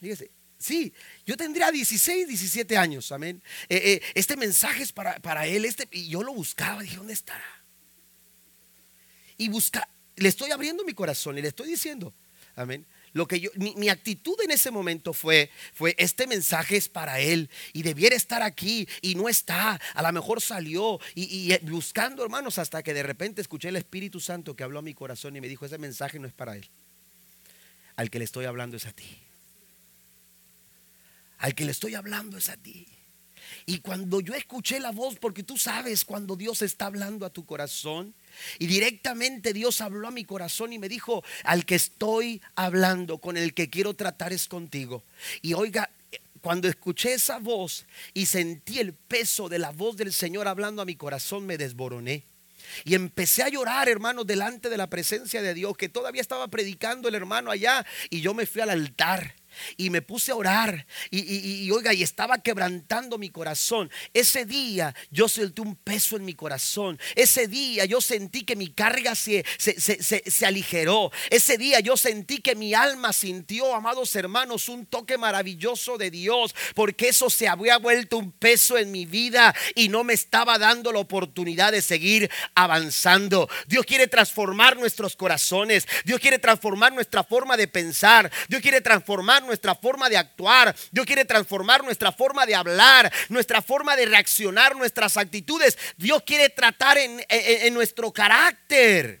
[0.00, 0.94] Fíjese, Sí,
[1.26, 3.42] yo tendría 16, 17 años, amén.
[3.68, 7.12] Eh, eh, este mensaje es para, para él, este, y yo lo buscaba, dije, ¿dónde
[7.12, 7.44] estará?
[9.36, 12.14] Y busca, le estoy abriendo mi corazón y le estoy diciendo,
[12.54, 12.86] amén.
[13.16, 17.48] Lo que yo, mi, actitud en ese momento fue, fue, este mensaje es para él
[17.72, 19.80] y debiera estar aquí y no está.
[19.94, 24.20] A lo mejor salió y, y buscando, hermanos, hasta que de repente escuché el Espíritu
[24.20, 26.68] Santo que habló a mi corazón y me dijo, ese mensaje no es para él.
[27.96, 29.16] Al que le estoy hablando es a ti.
[31.38, 32.86] Al que le estoy hablando es a ti.
[33.64, 37.46] Y cuando yo escuché la voz, porque tú sabes cuando Dios está hablando a tu
[37.46, 38.14] corazón,
[38.58, 43.36] y directamente Dios habló a mi corazón y me dijo, al que estoy hablando, con
[43.36, 45.04] el que quiero tratar es contigo.
[45.42, 45.90] Y oiga,
[46.40, 50.84] cuando escuché esa voz y sentí el peso de la voz del Señor hablando a
[50.84, 52.24] mi corazón, me desboroné.
[52.84, 57.08] Y empecé a llorar, hermano, delante de la presencia de Dios, que todavía estaba predicando
[57.08, 57.86] el hermano allá.
[58.10, 59.34] Y yo me fui al altar
[59.76, 63.90] y me puse a orar y, oiga, y estaba quebrantando mi corazón.
[64.12, 66.98] Ese día yo sentí un peso en mi corazón.
[67.14, 71.10] Ese día yo sentí que mi carga se, se, aligeró.
[71.30, 76.54] Ese día yo sentí que mi alma sintió, amados hermanos, un toque maravilloso de Dios,
[76.74, 80.92] porque eso se había vuelto un peso en mi vida y no me estaba dando
[80.92, 83.48] la oportunidad de seguir avanzando.
[83.66, 85.86] Dios quiere transformar nuestros corazones.
[86.04, 88.30] Dios quiere transformar nuestra forma de pensar.
[88.48, 90.74] Dios quiere transformar nuestra forma de actuar.
[90.90, 95.78] Dios quiere transformar nuestra forma de hablar, nuestra forma de reaccionar, nuestras actitudes.
[95.96, 99.20] Dios quiere tratar en, nuestro carácter.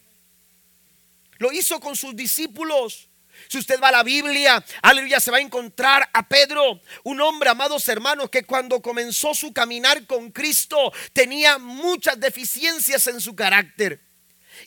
[1.38, 3.08] Lo hizo con sus discípulos.
[3.48, 7.50] Si usted va a la Biblia, aleluya, se va a encontrar a Pedro, un hombre,
[7.50, 14.00] amados hermanos, que cuando comenzó su caminar con Cristo tenía muchas deficiencias en su carácter.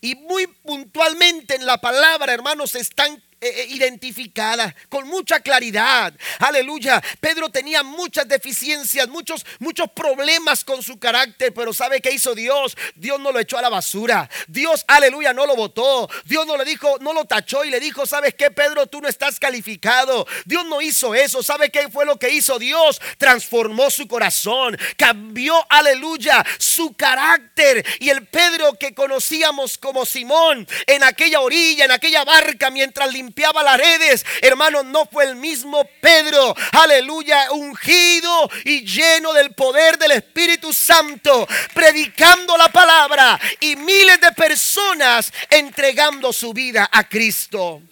[0.02, 6.13] Y muy puntualmente en la palabra, hermanos, están eh, eh, identificada con mucha claridad.
[6.39, 7.02] Aleluya.
[7.21, 12.75] Pedro tenía muchas deficiencias, muchos, muchos problemas con su carácter, pero ¿sabe qué hizo Dios?
[12.95, 14.30] Dios no lo echó a la basura.
[14.49, 16.10] Dios, aleluya, no lo votó.
[16.25, 18.88] Dios no le dijo, no lo tachó y le dijo, ¿sabes qué, Pedro?
[18.88, 20.28] Tú no estás calificado.
[20.43, 21.41] Dios no hizo eso.
[21.41, 22.99] ¿Sabe qué fue lo que hizo Dios?
[23.17, 27.86] Transformó su corazón, cambió, aleluya, su carácter.
[28.02, 33.29] Y el Pedro que conocíamos como Simón en aquella orilla, en aquella barca, mientras limpiaba
[33.30, 40.00] limpiaba las redes, hermano, no fue el mismo Pedro, aleluya, ungido y lleno del poder
[40.00, 47.84] del Espíritu Santo, predicando la palabra y miles de personas entregando su vida a Cristo.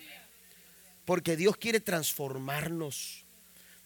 [1.06, 3.23] Porque Dios quiere transformarnos.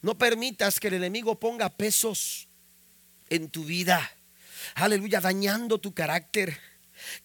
[0.02, 2.48] No permitas que el enemigo ponga pesos
[3.30, 4.10] en tu vida.
[4.76, 6.58] Aleluya, dañando tu carácter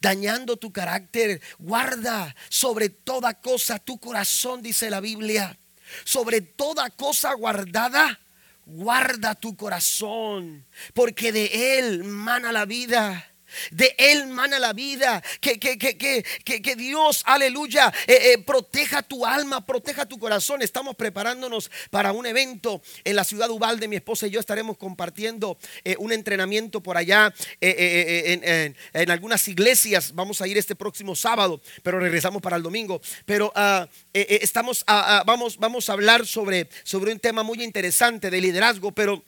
[0.01, 1.41] dañando tu carácter.
[1.59, 5.59] Guarda sobre toda cosa tu corazón, dice la Biblia.
[6.05, 8.21] Sobre toda cosa guardada,
[8.67, 13.36] guarda tu corazón, porque de él mana la vida.
[13.71, 15.23] De Él mana la vida.
[15.41, 20.63] Que, que, que, que Dios, aleluya, eh, eh, proteja tu alma, proteja tu corazón.
[20.63, 23.87] Estamos preparándonos para un evento en la ciudad de.
[23.87, 28.77] Mi esposa y yo estaremos compartiendo eh, un entrenamiento por allá en,
[29.11, 30.15] algunas iglesias.
[30.15, 33.01] Vamos a ir este próximo sábado, pero regresamos para el domingo.
[33.25, 38.31] Pero ah, estamos, ah, ah, vamos, vamos a hablar sobre, sobre un tema muy interesante
[38.31, 39.23] de liderazgo, pero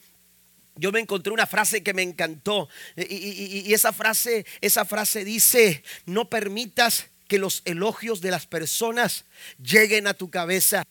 [0.79, 6.29] yo me encontré una frase que me encantó y, esa frase, esa frase dice, no
[6.29, 9.25] permitas que los elogios de las personas
[9.61, 10.83] lleguen a tu cabeza.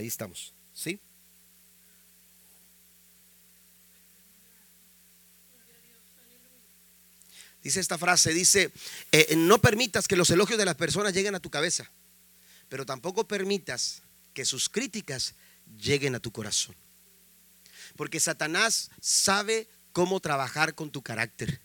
[0.00, 0.54] Ahí estamos.
[0.72, 0.98] ¿Sí?
[7.62, 8.72] Dice esta frase, dice,
[9.12, 11.90] eh, no permitas que los elogios de las personas lleguen a tu cabeza,
[12.70, 14.00] pero tampoco permitas
[14.32, 15.34] que sus críticas
[15.78, 16.74] lleguen a tu corazón.
[17.94, 21.60] Porque Satanás sabe cómo trabajar con tu carácter.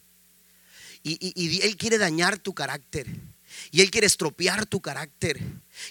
[1.04, 3.08] y él quiere dañar tu carácter.
[3.72, 5.40] Y él quiere estropear tu carácter.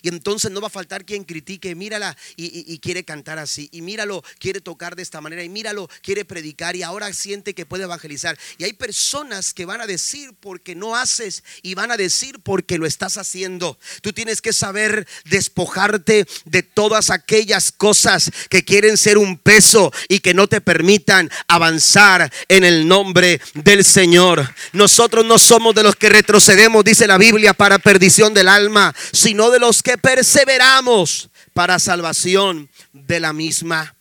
[0.02, 4.22] Y entonces no va a faltar quien critique, mírala y, quiere cantar así, y míralo,
[4.38, 8.38] quiere tocar de esta manera, y míralo, quiere predicar y ahora siente que puede evangelizar.
[8.58, 12.78] Y hay personas que van a decir porque no haces y van a decir porque
[12.78, 13.78] lo estás haciendo.
[14.02, 20.20] Tú tienes que saber despojarte de todas aquellas cosas que quieren ser un peso y
[20.20, 24.48] que no te permitan avanzar en el nombre del Señor.
[24.72, 29.50] Nosotros no somos de los que retrocedemos, dice la Biblia, para perdición del alma, sino
[29.50, 33.94] de los que perseveramos para salvación de la misma.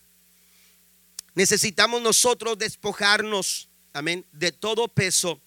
[1.35, 5.41] Necesitamos nosotros despojarnos, amén, de todo peso,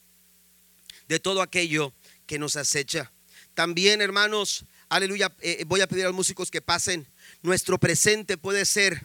[1.08, 1.92] de todo aquello
[2.26, 3.12] que nos acecha.
[3.54, 7.06] También, hermanos, aleluya, eh, voy a pedir a los músicos que pasen.
[7.42, 9.02] Nuestro presente puede ser,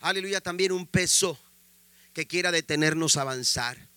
[0.00, 1.38] aleluya, también un peso
[2.12, 3.88] que quiera detenernos a avanzar.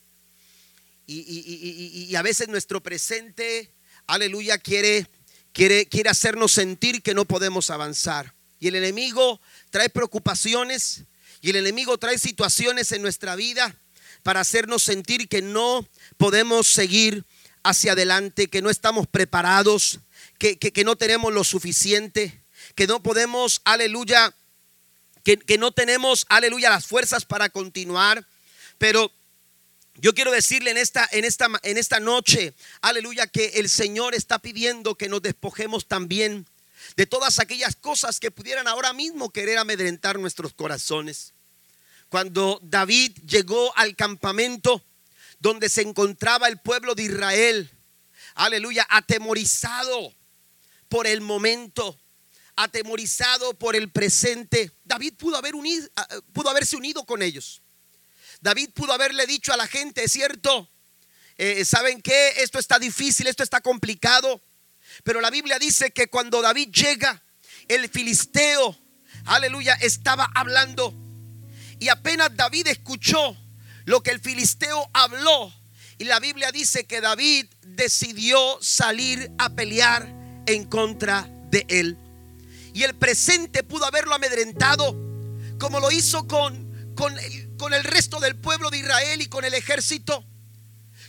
[1.06, 3.70] Y, y a veces nuestro presente,
[4.08, 5.08] aleluya, quiere
[5.54, 8.34] quiere, hacernos sentir que no podemos avanzar.
[8.60, 9.40] Y el enemigo
[9.70, 11.04] trae preocupaciones
[11.42, 13.76] y el enemigo trae situaciones en nuestra vida
[14.24, 15.88] para hacernos sentir que no
[16.18, 17.26] podemos seguir
[17.64, 20.00] hacia adelante, que no estamos preparados,
[20.38, 22.42] que, que no tenemos lo suficiente,
[22.76, 24.34] que no podemos, aleluya,
[25.24, 28.26] que, que no tenemos, aleluya, las fuerzas para continuar,
[28.78, 29.12] pero
[29.96, 34.40] yo quiero decirle en esta, en, esta, en esta noche, aleluya, que el Señor está
[34.40, 36.48] pidiendo que nos despojemos también
[36.96, 41.34] de todas aquellas cosas que pudieran ahora mismo querer amedrentar nuestros corazones.
[42.10, 44.84] Cuando David llegó al campamento
[45.40, 47.72] donde se encontraba el pueblo de Israel,
[48.36, 50.14] aleluya, atemorizado
[50.90, 52.00] por el momento,
[52.56, 55.88] atemorizado por el presente, David pudo, haber unido,
[56.34, 57.63] pudo haberse unido con ellos.
[58.44, 60.70] David pudo haberle dicho a la gente, es cierto,
[61.38, 62.34] eh, ¿saben qué?
[62.40, 64.44] Esto está difícil, esto está complicado.
[65.06, 67.24] Pero la Biblia dice que cuando David llega,
[67.70, 68.78] el filisteo,
[69.24, 70.94] aleluya, estaba hablando.
[71.80, 73.38] Y apenas David escuchó
[73.86, 75.54] lo que el filisteo habló.
[75.98, 80.06] Y la Biblia dice que David decidió salir a pelear
[80.48, 81.98] en contra de él.
[82.74, 84.98] Y el presente pudo haberlo amedrentado,
[85.58, 86.63] como lo hizo con,
[86.96, 90.26] con, el, con el resto del pueblo de Israel y con el ejército.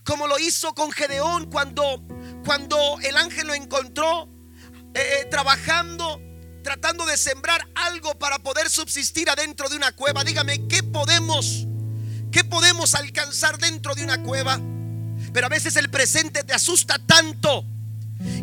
[0.04, 2.04] Como lo hizo con Gedeón cuando
[2.44, 4.28] cuando el ángel lo encontró
[4.94, 6.20] eh, eh, trabajando,
[6.62, 10.24] tratando de sembrar algo para poder subsistir adentro de una cueva.
[10.24, 11.66] Dígame, ¿qué podemos,
[12.30, 14.60] qué podemos alcanzar dentro de una cueva?
[15.32, 17.64] Pero a veces el presente te asusta tanto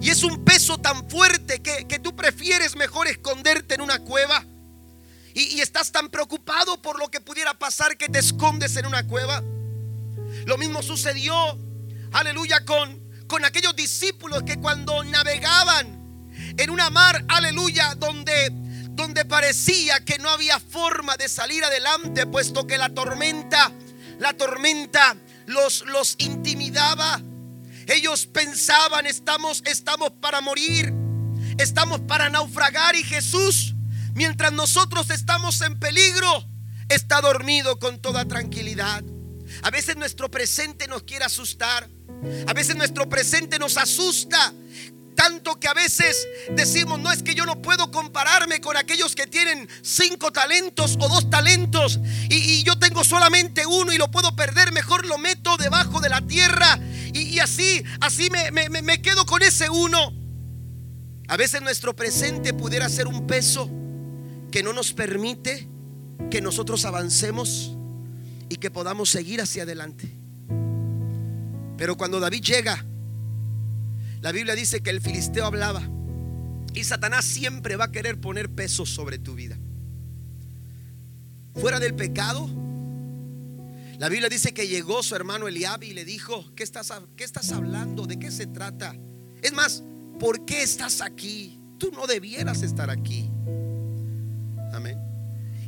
[0.01, 4.45] y es un peso tan fuerte que, que tú prefieres mejor esconderte en una cueva.
[5.33, 9.43] Y, estás tan preocupado por lo que pudiera pasar que te escondes en una cueva.
[10.45, 11.35] Lo mismo sucedió,
[12.11, 18.51] aleluya, con, con aquellos discípulos que cuando navegaban en una mar, aleluya, donde
[18.93, 23.71] donde parecía que no había forma de salir adelante, puesto que la tormenta,
[24.19, 25.15] la tormenta
[25.47, 27.21] los, los intimidaba.
[27.87, 30.93] Ellos pensaban, estamos, estamos para morir,
[31.57, 33.75] estamos para naufragar y Jesús,
[34.13, 36.45] mientras nosotros estamos en peligro,
[36.89, 39.03] está dormido con toda tranquilidad.
[39.63, 41.89] A veces nuestro presente nos quiere asustar.
[42.47, 44.53] A veces nuestro presente nos asusta.
[45.15, 49.27] Tanto que a veces decimos, no es que yo no puedo compararme con aquellos que
[49.27, 51.99] tienen cinco talentos o dos talentos
[52.29, 56.21] y, yo tengo solamente uno y lo puedo perder, mejor lo meto debajo de la
[56.21, 56.79] tierra
[57.13, 60.13] y, así, así me, me quedo con ese uno.
[61.27, 63.69] A veces nuestro presente pudiera ser un peso
[64.51, 65.67] que no nos permite
[66.29, 67.75] que nosotros avancemos
[68.49, 70.17] y que podamos seguir hacia adelante.
[71.77, 72.85] Pero cuando David llega,
[74.21, 75.81] la Biblia dice que el filisteo hablaba.
[76.73, 79.57] Y Satanás siempre va a querer poner peso sobre tu vida.
[81.55, 82.49] Fuera del pecado,
[83.97, 87.51] la Biblia dice que llegó su hermano Eliab y le dijo, ¿qué estás, ¿qué estás
[87.51, 88.05] hablando?
[88.05, 88.95] ¿De qué se trata?
[89.41, 89.83] Es más,
[90.19, 91.59] ¿por qué estás aquí?
[91.77, 93.29] Tú no debieras estar aquí.
[94.73, 94.97] Amén.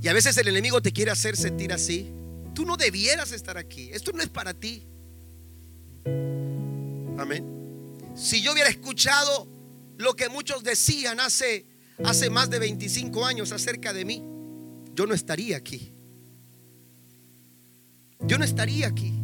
[0.01, 2.11] Y a veces el enemigo te quiere hacer sentir así.
[2.53, 3.89] Tú no debieras estar aquí.
[3.91, 4.85] Esto no es para ti.
[7.17, 7.45] Amén.
[8.15, 9.47] Si yo hubiera escuchado
[9.97, 11.65] lo que muchos decían hace,
[12.03, 14.23] hace más de 25 años acerca de mí,
[14.93, 15.93] yo no estaría aquí.
[18.19, 19.19] Yo no estaría aquí.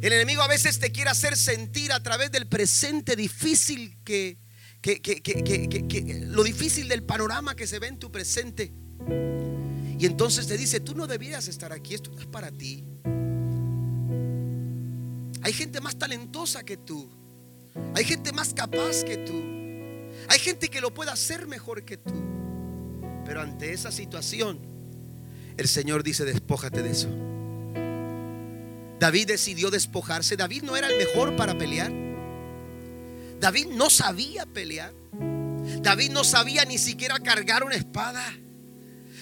[0.00, 4.38] El enemigo a veces te quiere hacer sentir a través del presente difícil que,
[4.96, 8.72] que, que, lo difícil del panorama que se ve en tu presente.
[9.98, 12.84] Y entonces te dice, tú no debías estar aquí, esto no es para ti.
[15.42, 17.08] Hay gente más talentosa que tú.
[17.94, 19.58] Hay gente más capaz que tú.
[20.28, 22.14] Hay gente que lo puede hacer mejor que tú.
[23.24, 24.60] Pero ante esa situación,
[25.56, 27.08] el Señor dice, despójate de eso.
[28.98, 30.36] David decidió despojarse.
[30.36, 32.07] David no era el mejor para pelear.
[33.40, 34.92] David no sabía pelear.
[35.80, 38.24] David no sabía ni siquiera cargar una espada.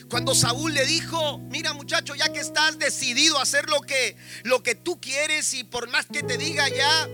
[0.08, 4.62] Cuando Saúl le dijo, mira muchacho, ya que estás decidido a hacer lo que, lo
[4.62, 7.08] que tú quieres y por más que te diga ya,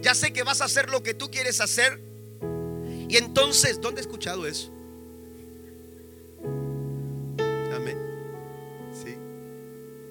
[0.00, 2.00] ya sé que vas a hacer lo que tú quieres hacer.
[3.08, 4.72] Y entonces, ¿dónde he escuchado eso?
[7.74, 7.98] Amén.
[9.04, 9.16] Sí.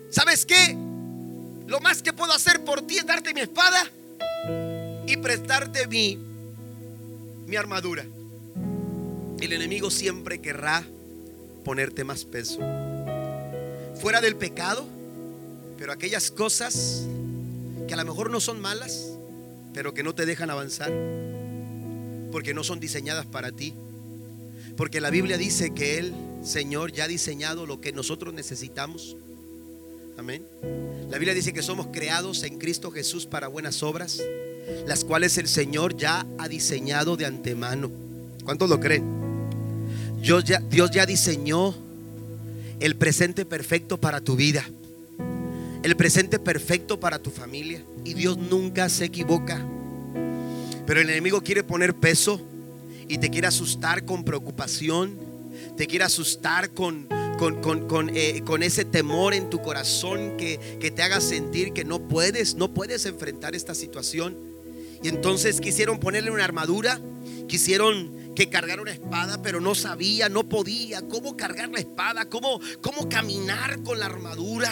[0.10, 0.76] ¿Sabes qué?
[1.68, 3.90] Lo más que puedo hacer por ti es darte mi espada
[5.12, 6.18] y prestarte mi,
[7.46, 8.06] mi armadura.
[9.42, 10.86] El enemigo siempre querrá
[11.66, 12.60] ponerte más peso.
[14.00, 14.88] Fuera del pecado,
[15.78, 17.04] pero aquellas cosas
[17.90, 19.10] que a lo mejor no son malas,
[19.74, 20.94] pero que no te dejan avanzar,
[22.32, 23.74] porque no son diseñadas para ti.
[24.78, 29.18] Porque la Biblia dice que el Señor, ya ha diseñado lo que nosotros necesitamos.
[30.18, 30.46] Amén.
[31.10, 34.22] La Biblia dice que somos creados en Cristo Jesús para buenas obras,
[34.86, 37.92] las cuales el Señor ya ha diseñado de antemano.
[38.44, 39.04] ¿Cuántos lo creen?
[40.22, 41.76] Dios ya, Dios ya diseñó
[42.80, 44.66] el presente perfecto para tu vida,
[45.84, 47.84] el presente perfecto para tu familia.
[48.04, 49.64] Y Dios nunca se equivoca.
[50.86, 52.42] Pero el enemigo quiere poner peso
[53.08, 55.18] y te quiere asustar con preocupación,
[55.78, 57.08] te quiere asustar con,
[57.38, 62.56] con, eh, ese temor en tu corazón que, que te haga sentir que no puedes,
[62.56, 64.51] no puedes enfrentar esta situación.
[65.04, 67.00] Y entonces quisieron ponerle una armadura,
[67.48, 72.60] quisieron que cargar una espada, pero no sabía, no podía cómo cargar la espada, cómo,
[72.82, 74.72] cómo caminar con la armadura.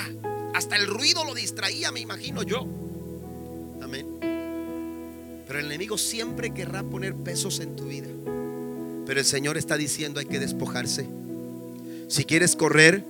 [0.54, 2.68] Hasta el ruido lo distraía, me imagino yo.
[3.82, 4.08] Amén.
[5.48, 8.08] Pero el enemigo siempre querrá poner pesos en tu vida.
[9.06, 11.08] Pero el Señor está diciendo hay que despojarse.
[12.08, 13.04] Si quieres correr,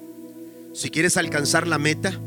[0.74, 2.18] si quieres alcanzar la meta,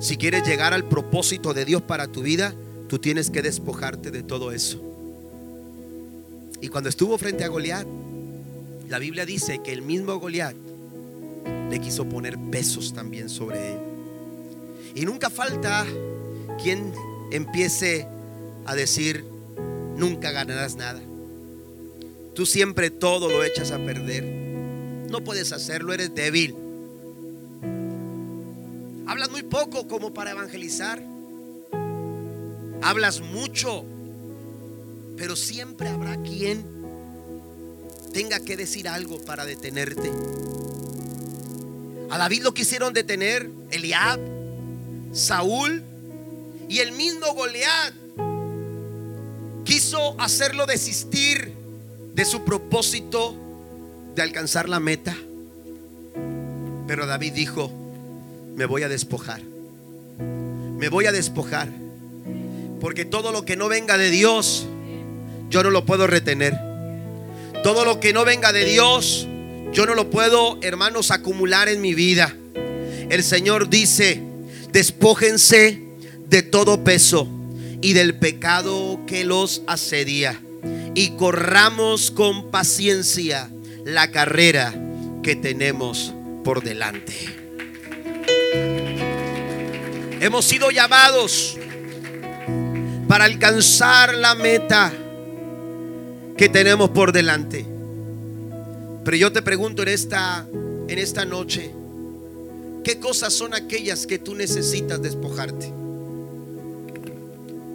[0.00, 2.54] si quieres llegar al propósito de Dios para tu vida,
[2.90, 4.82] tú tienes que despojarte de todo eso.
[6.60, 7.86] Y cuando estuvo frente a Goliat,
[8.88, 10.56] la Biblia dice que el mismo Goliat
[11.70, 13.78] le quiso poner pesos también sobre él.
[14.96, 15.86] Y nunca falta
[16.60, 16.92] quien
[17.30, 18.08] empiece
[18.66, 19.24] a decir,
[19.96, 21.00] nunca ganarás nada.
[22.34, 24.24] Tú siempre todo lo echas a perder.
[25.08, 26.56] No puedes hacerlo, eres débil.
[29.06, 31.19] Hablas muy poco como para evangelizar.
[32.82, 33.84] Hablas mucho
[35.20, 36.64] pero siempre habrá quien
[38.14, 40.10] tenga que decir algo para detenerte.
[42.08, 44.18] A David lo quisieron detener, Eliab,
[45.12, 45.82] Saúl
[46.70, 47.92] y el mismo Goliat
[49.64, 51.52] quiso hacerlo desistir
[52.14, 53.34] de su propósito
[54.14, 55.14] de alcanzar la meta.
[56.86, 57.70] Pero David dijo,
[58.56, 59.42] me voy a despojar.
[60.78, 61.68] Me voy a despojar.
[62.80, 64.66] Porque todo lo que no venga de Dios
[65.50, 66.56] yo no lo puedo retener.
[67.62, 69.26] Todo lo que no venga de Dios,
[69.72, 72.34] yo no lo puedo, hermanos, acumular en mi vida.
[73.10, 74.22] El Señor dice,
[74.72, 75.82] despójense
[76.28, 77.28] de todo peso
[77.82, 80.40] y del pecado que los asedia
[80.94, 83.50] y corramos con paciencia
[83.84, 84.72] la carrera
[85.22, 86.14] que tenemos
[86.44, 87.14] por delante.
[90.20, 91.58] Hemos sido llamados
[93.10, 94.92] para alcanzar la meta
[96.36, 97.66] que tenemos por delante.
[99.04, 100.46] Pero yo te pregunto en esta,
[100.86, 101.72] en esta noche,
[102.84, 105.72] ¿qué cosas son aquellas que tú necesitas despojarte?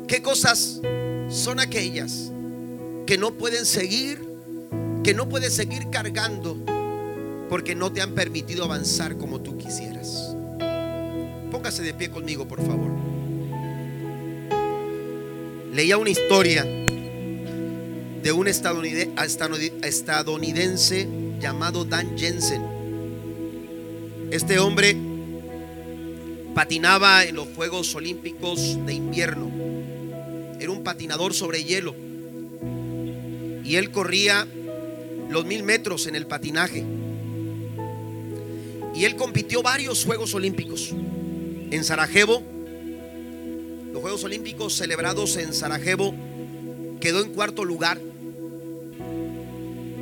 [0.08, 0.80] ¿Qué cosas
[1.28, 2.32] son aquellas
[3.06, 4.22] que no pueden seguir,
[5.04, 6.56] que no puedes seguir cargando
[7.50, 10.34] porque no te han permitido avanzar como tú quisieras?
[11.52, 13.25] Póngase de pie conmigo, por favor.
[15.76, 21.08] Leía una historia de un estadounidense
[21.42, 22.62] llamado Dan Jensen.
[24.32, 24.96] Este hombre
[26.54, 29.52] patinaba en los Juegos Olímpicos de invierno.
[30.62, 31.94] Era un patinador sobre hielo.
[33.66, 34.48] Y él corría
[35.30, 36.86] los mil metros en el patinaje.
[38.96, 40.94] Y él compitió varios Juegos Olímpicos.
[41.70, 42.55] En Sarajevo,
[44.06, 46.14] Juegos Olímpicos celebrados en Sarajevo,
[47.02, 48.00] quedó en cuarto lugar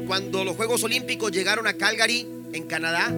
[0.07, 3.15] cuando los Juegos Olímpicos llegaron a Calgary, en Canadá,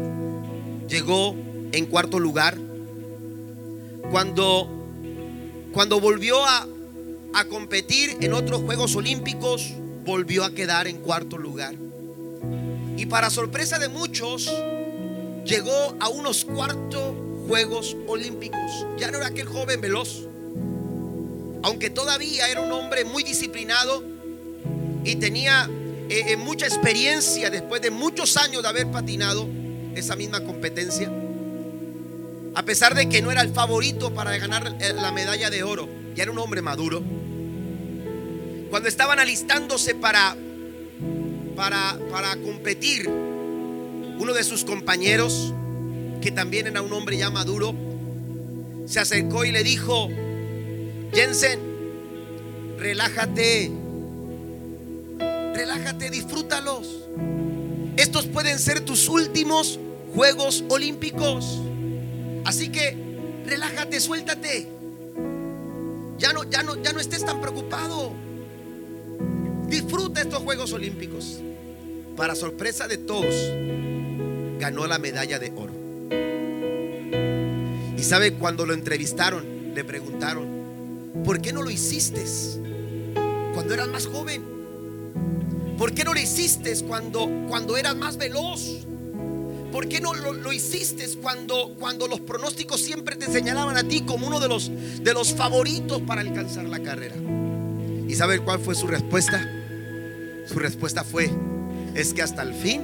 [0.87, 1.35] llegó
[1.71, 2.59] en cuarto lugar.
[4.11, 4.69] Cuando,
[5.73, 6.67] cuando volvió a,
[7.33, 9.73] a competir en otros Juegos Olímpicos,
[10.05, 11.73] volvió a quedar en cuarto lugar.
[12.95, 14.53] Y para sorpresa de muchos,
[15.45, 17.15] llegó a unos cuartos
[17.47, 18.85] Juegos Olímpicos.
[18.99, 20.27] Ya no era aquel joven veloz.
[21.65, 24.03] Aunque todavía era un hombre muy disciplinado
[25.03, 25.67] y tenía
[26.09, 29.49] eh, eh, mucha experiencia después de muchos años de haber patinado
[29.95, 31.11] esa misma competencia.
[32.53, 35.89] A pesar de que no era el favorito para ganar eh, la medalla de oro,
[36.13, 37.01] ya era un hombre maduro.
[38.69, 40.37] Cuando estaban alistándose para,
[41.55, 45.51] para, para competir, uno de sus compañeros,
[46.21, 47.73] que también era un hombre ya maduro,
[48.85, 50.11] se acercó y le dijo,
[51.15, 51.59] Jensen,
[52.77, 53.71] relájate,
[55.53, 57.07] relájate, disfrútalos.
[57.95, 59.79] Estos pueden ser tus últimos
[60.13, 61.61] Juegos Olímpicos.
[62.43, 62.97] Así que
[63.45, 64.67] relájate, suéltate.
[66.17, 68.11] Ya no, ya no, ya no estés tan preocupado.
[69.67, 71.39] Disfruta estos Juegos Olímpicos.
[72.17, 73.33] Para sorpresa de todos,
[74.59, 75.73] ganó la medalla de oro.
[77.97, 80.54] Y sabe, cuando lo entrevistaron, le preguntaron,
[81.23, 82.25] ¿por qué no lo hiciste
[83.53, 84.43] cuando eras más joven?
[85.77, 88.85] ¿Por qué no lo hiciste cuando, cuando eras más veloz?
[89.71, 94.27] ¿Por qué no lo, hiciste cuando, cuando los pronósticos siempre te señalaban a ti como
[94.27, 94.71] uno de los,
[95.03, 97.15] de los favoritos para alcanzar la carrera?
[98.07, 99.51] ¿Y sabe cuál fue su respuesta?
[100.47, 101.29] Su respuesta fue,
[101.93, 102.83] es que hasta el fin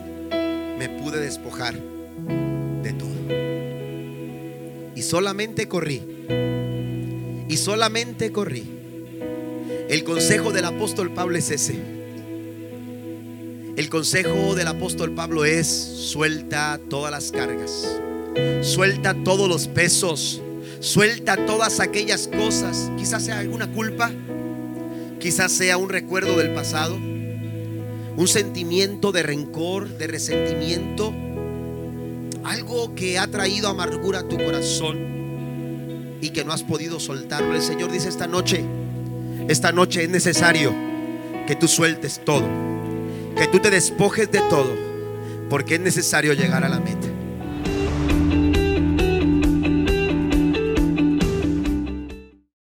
[0.78, 1.76] me pude despojar
[2.84, 3.10] de todo.
[4.96, 6.11] Y solamente corrí.
[7.52, 8.64] Y solamente corrí.
[9.90, 11.76] El consejo del apóstol Pablo es ese
[13.78, 18.00] el consejo del apóstol Pablo es, suelta todas las cargas,
[18.62, 20.42] suelta todos los pesos,
[20.82, 22.92] suelta todas aquellas cosas.
[22.98, 24.12] Quizás sea alguna culpa,
[25.20, 31.14] quizás sea un recuerdo del pasado, un sentimiento de rencor, de resentimiento,
[32.44, 35.21] algo que ha traído amargura a tu corazón
[36.22, 37.56] y que no has podido soltarlo.
[37.56, 38.64] El Señor dice esta noche,
[39.48, 40.74] esta noche es necesario
[41.48, 42.72] que tú sueltes todo
[43.36, 44.76] que tú te despojes de todo,
[45.50, 47.08] porque es necesario llegar a la meta.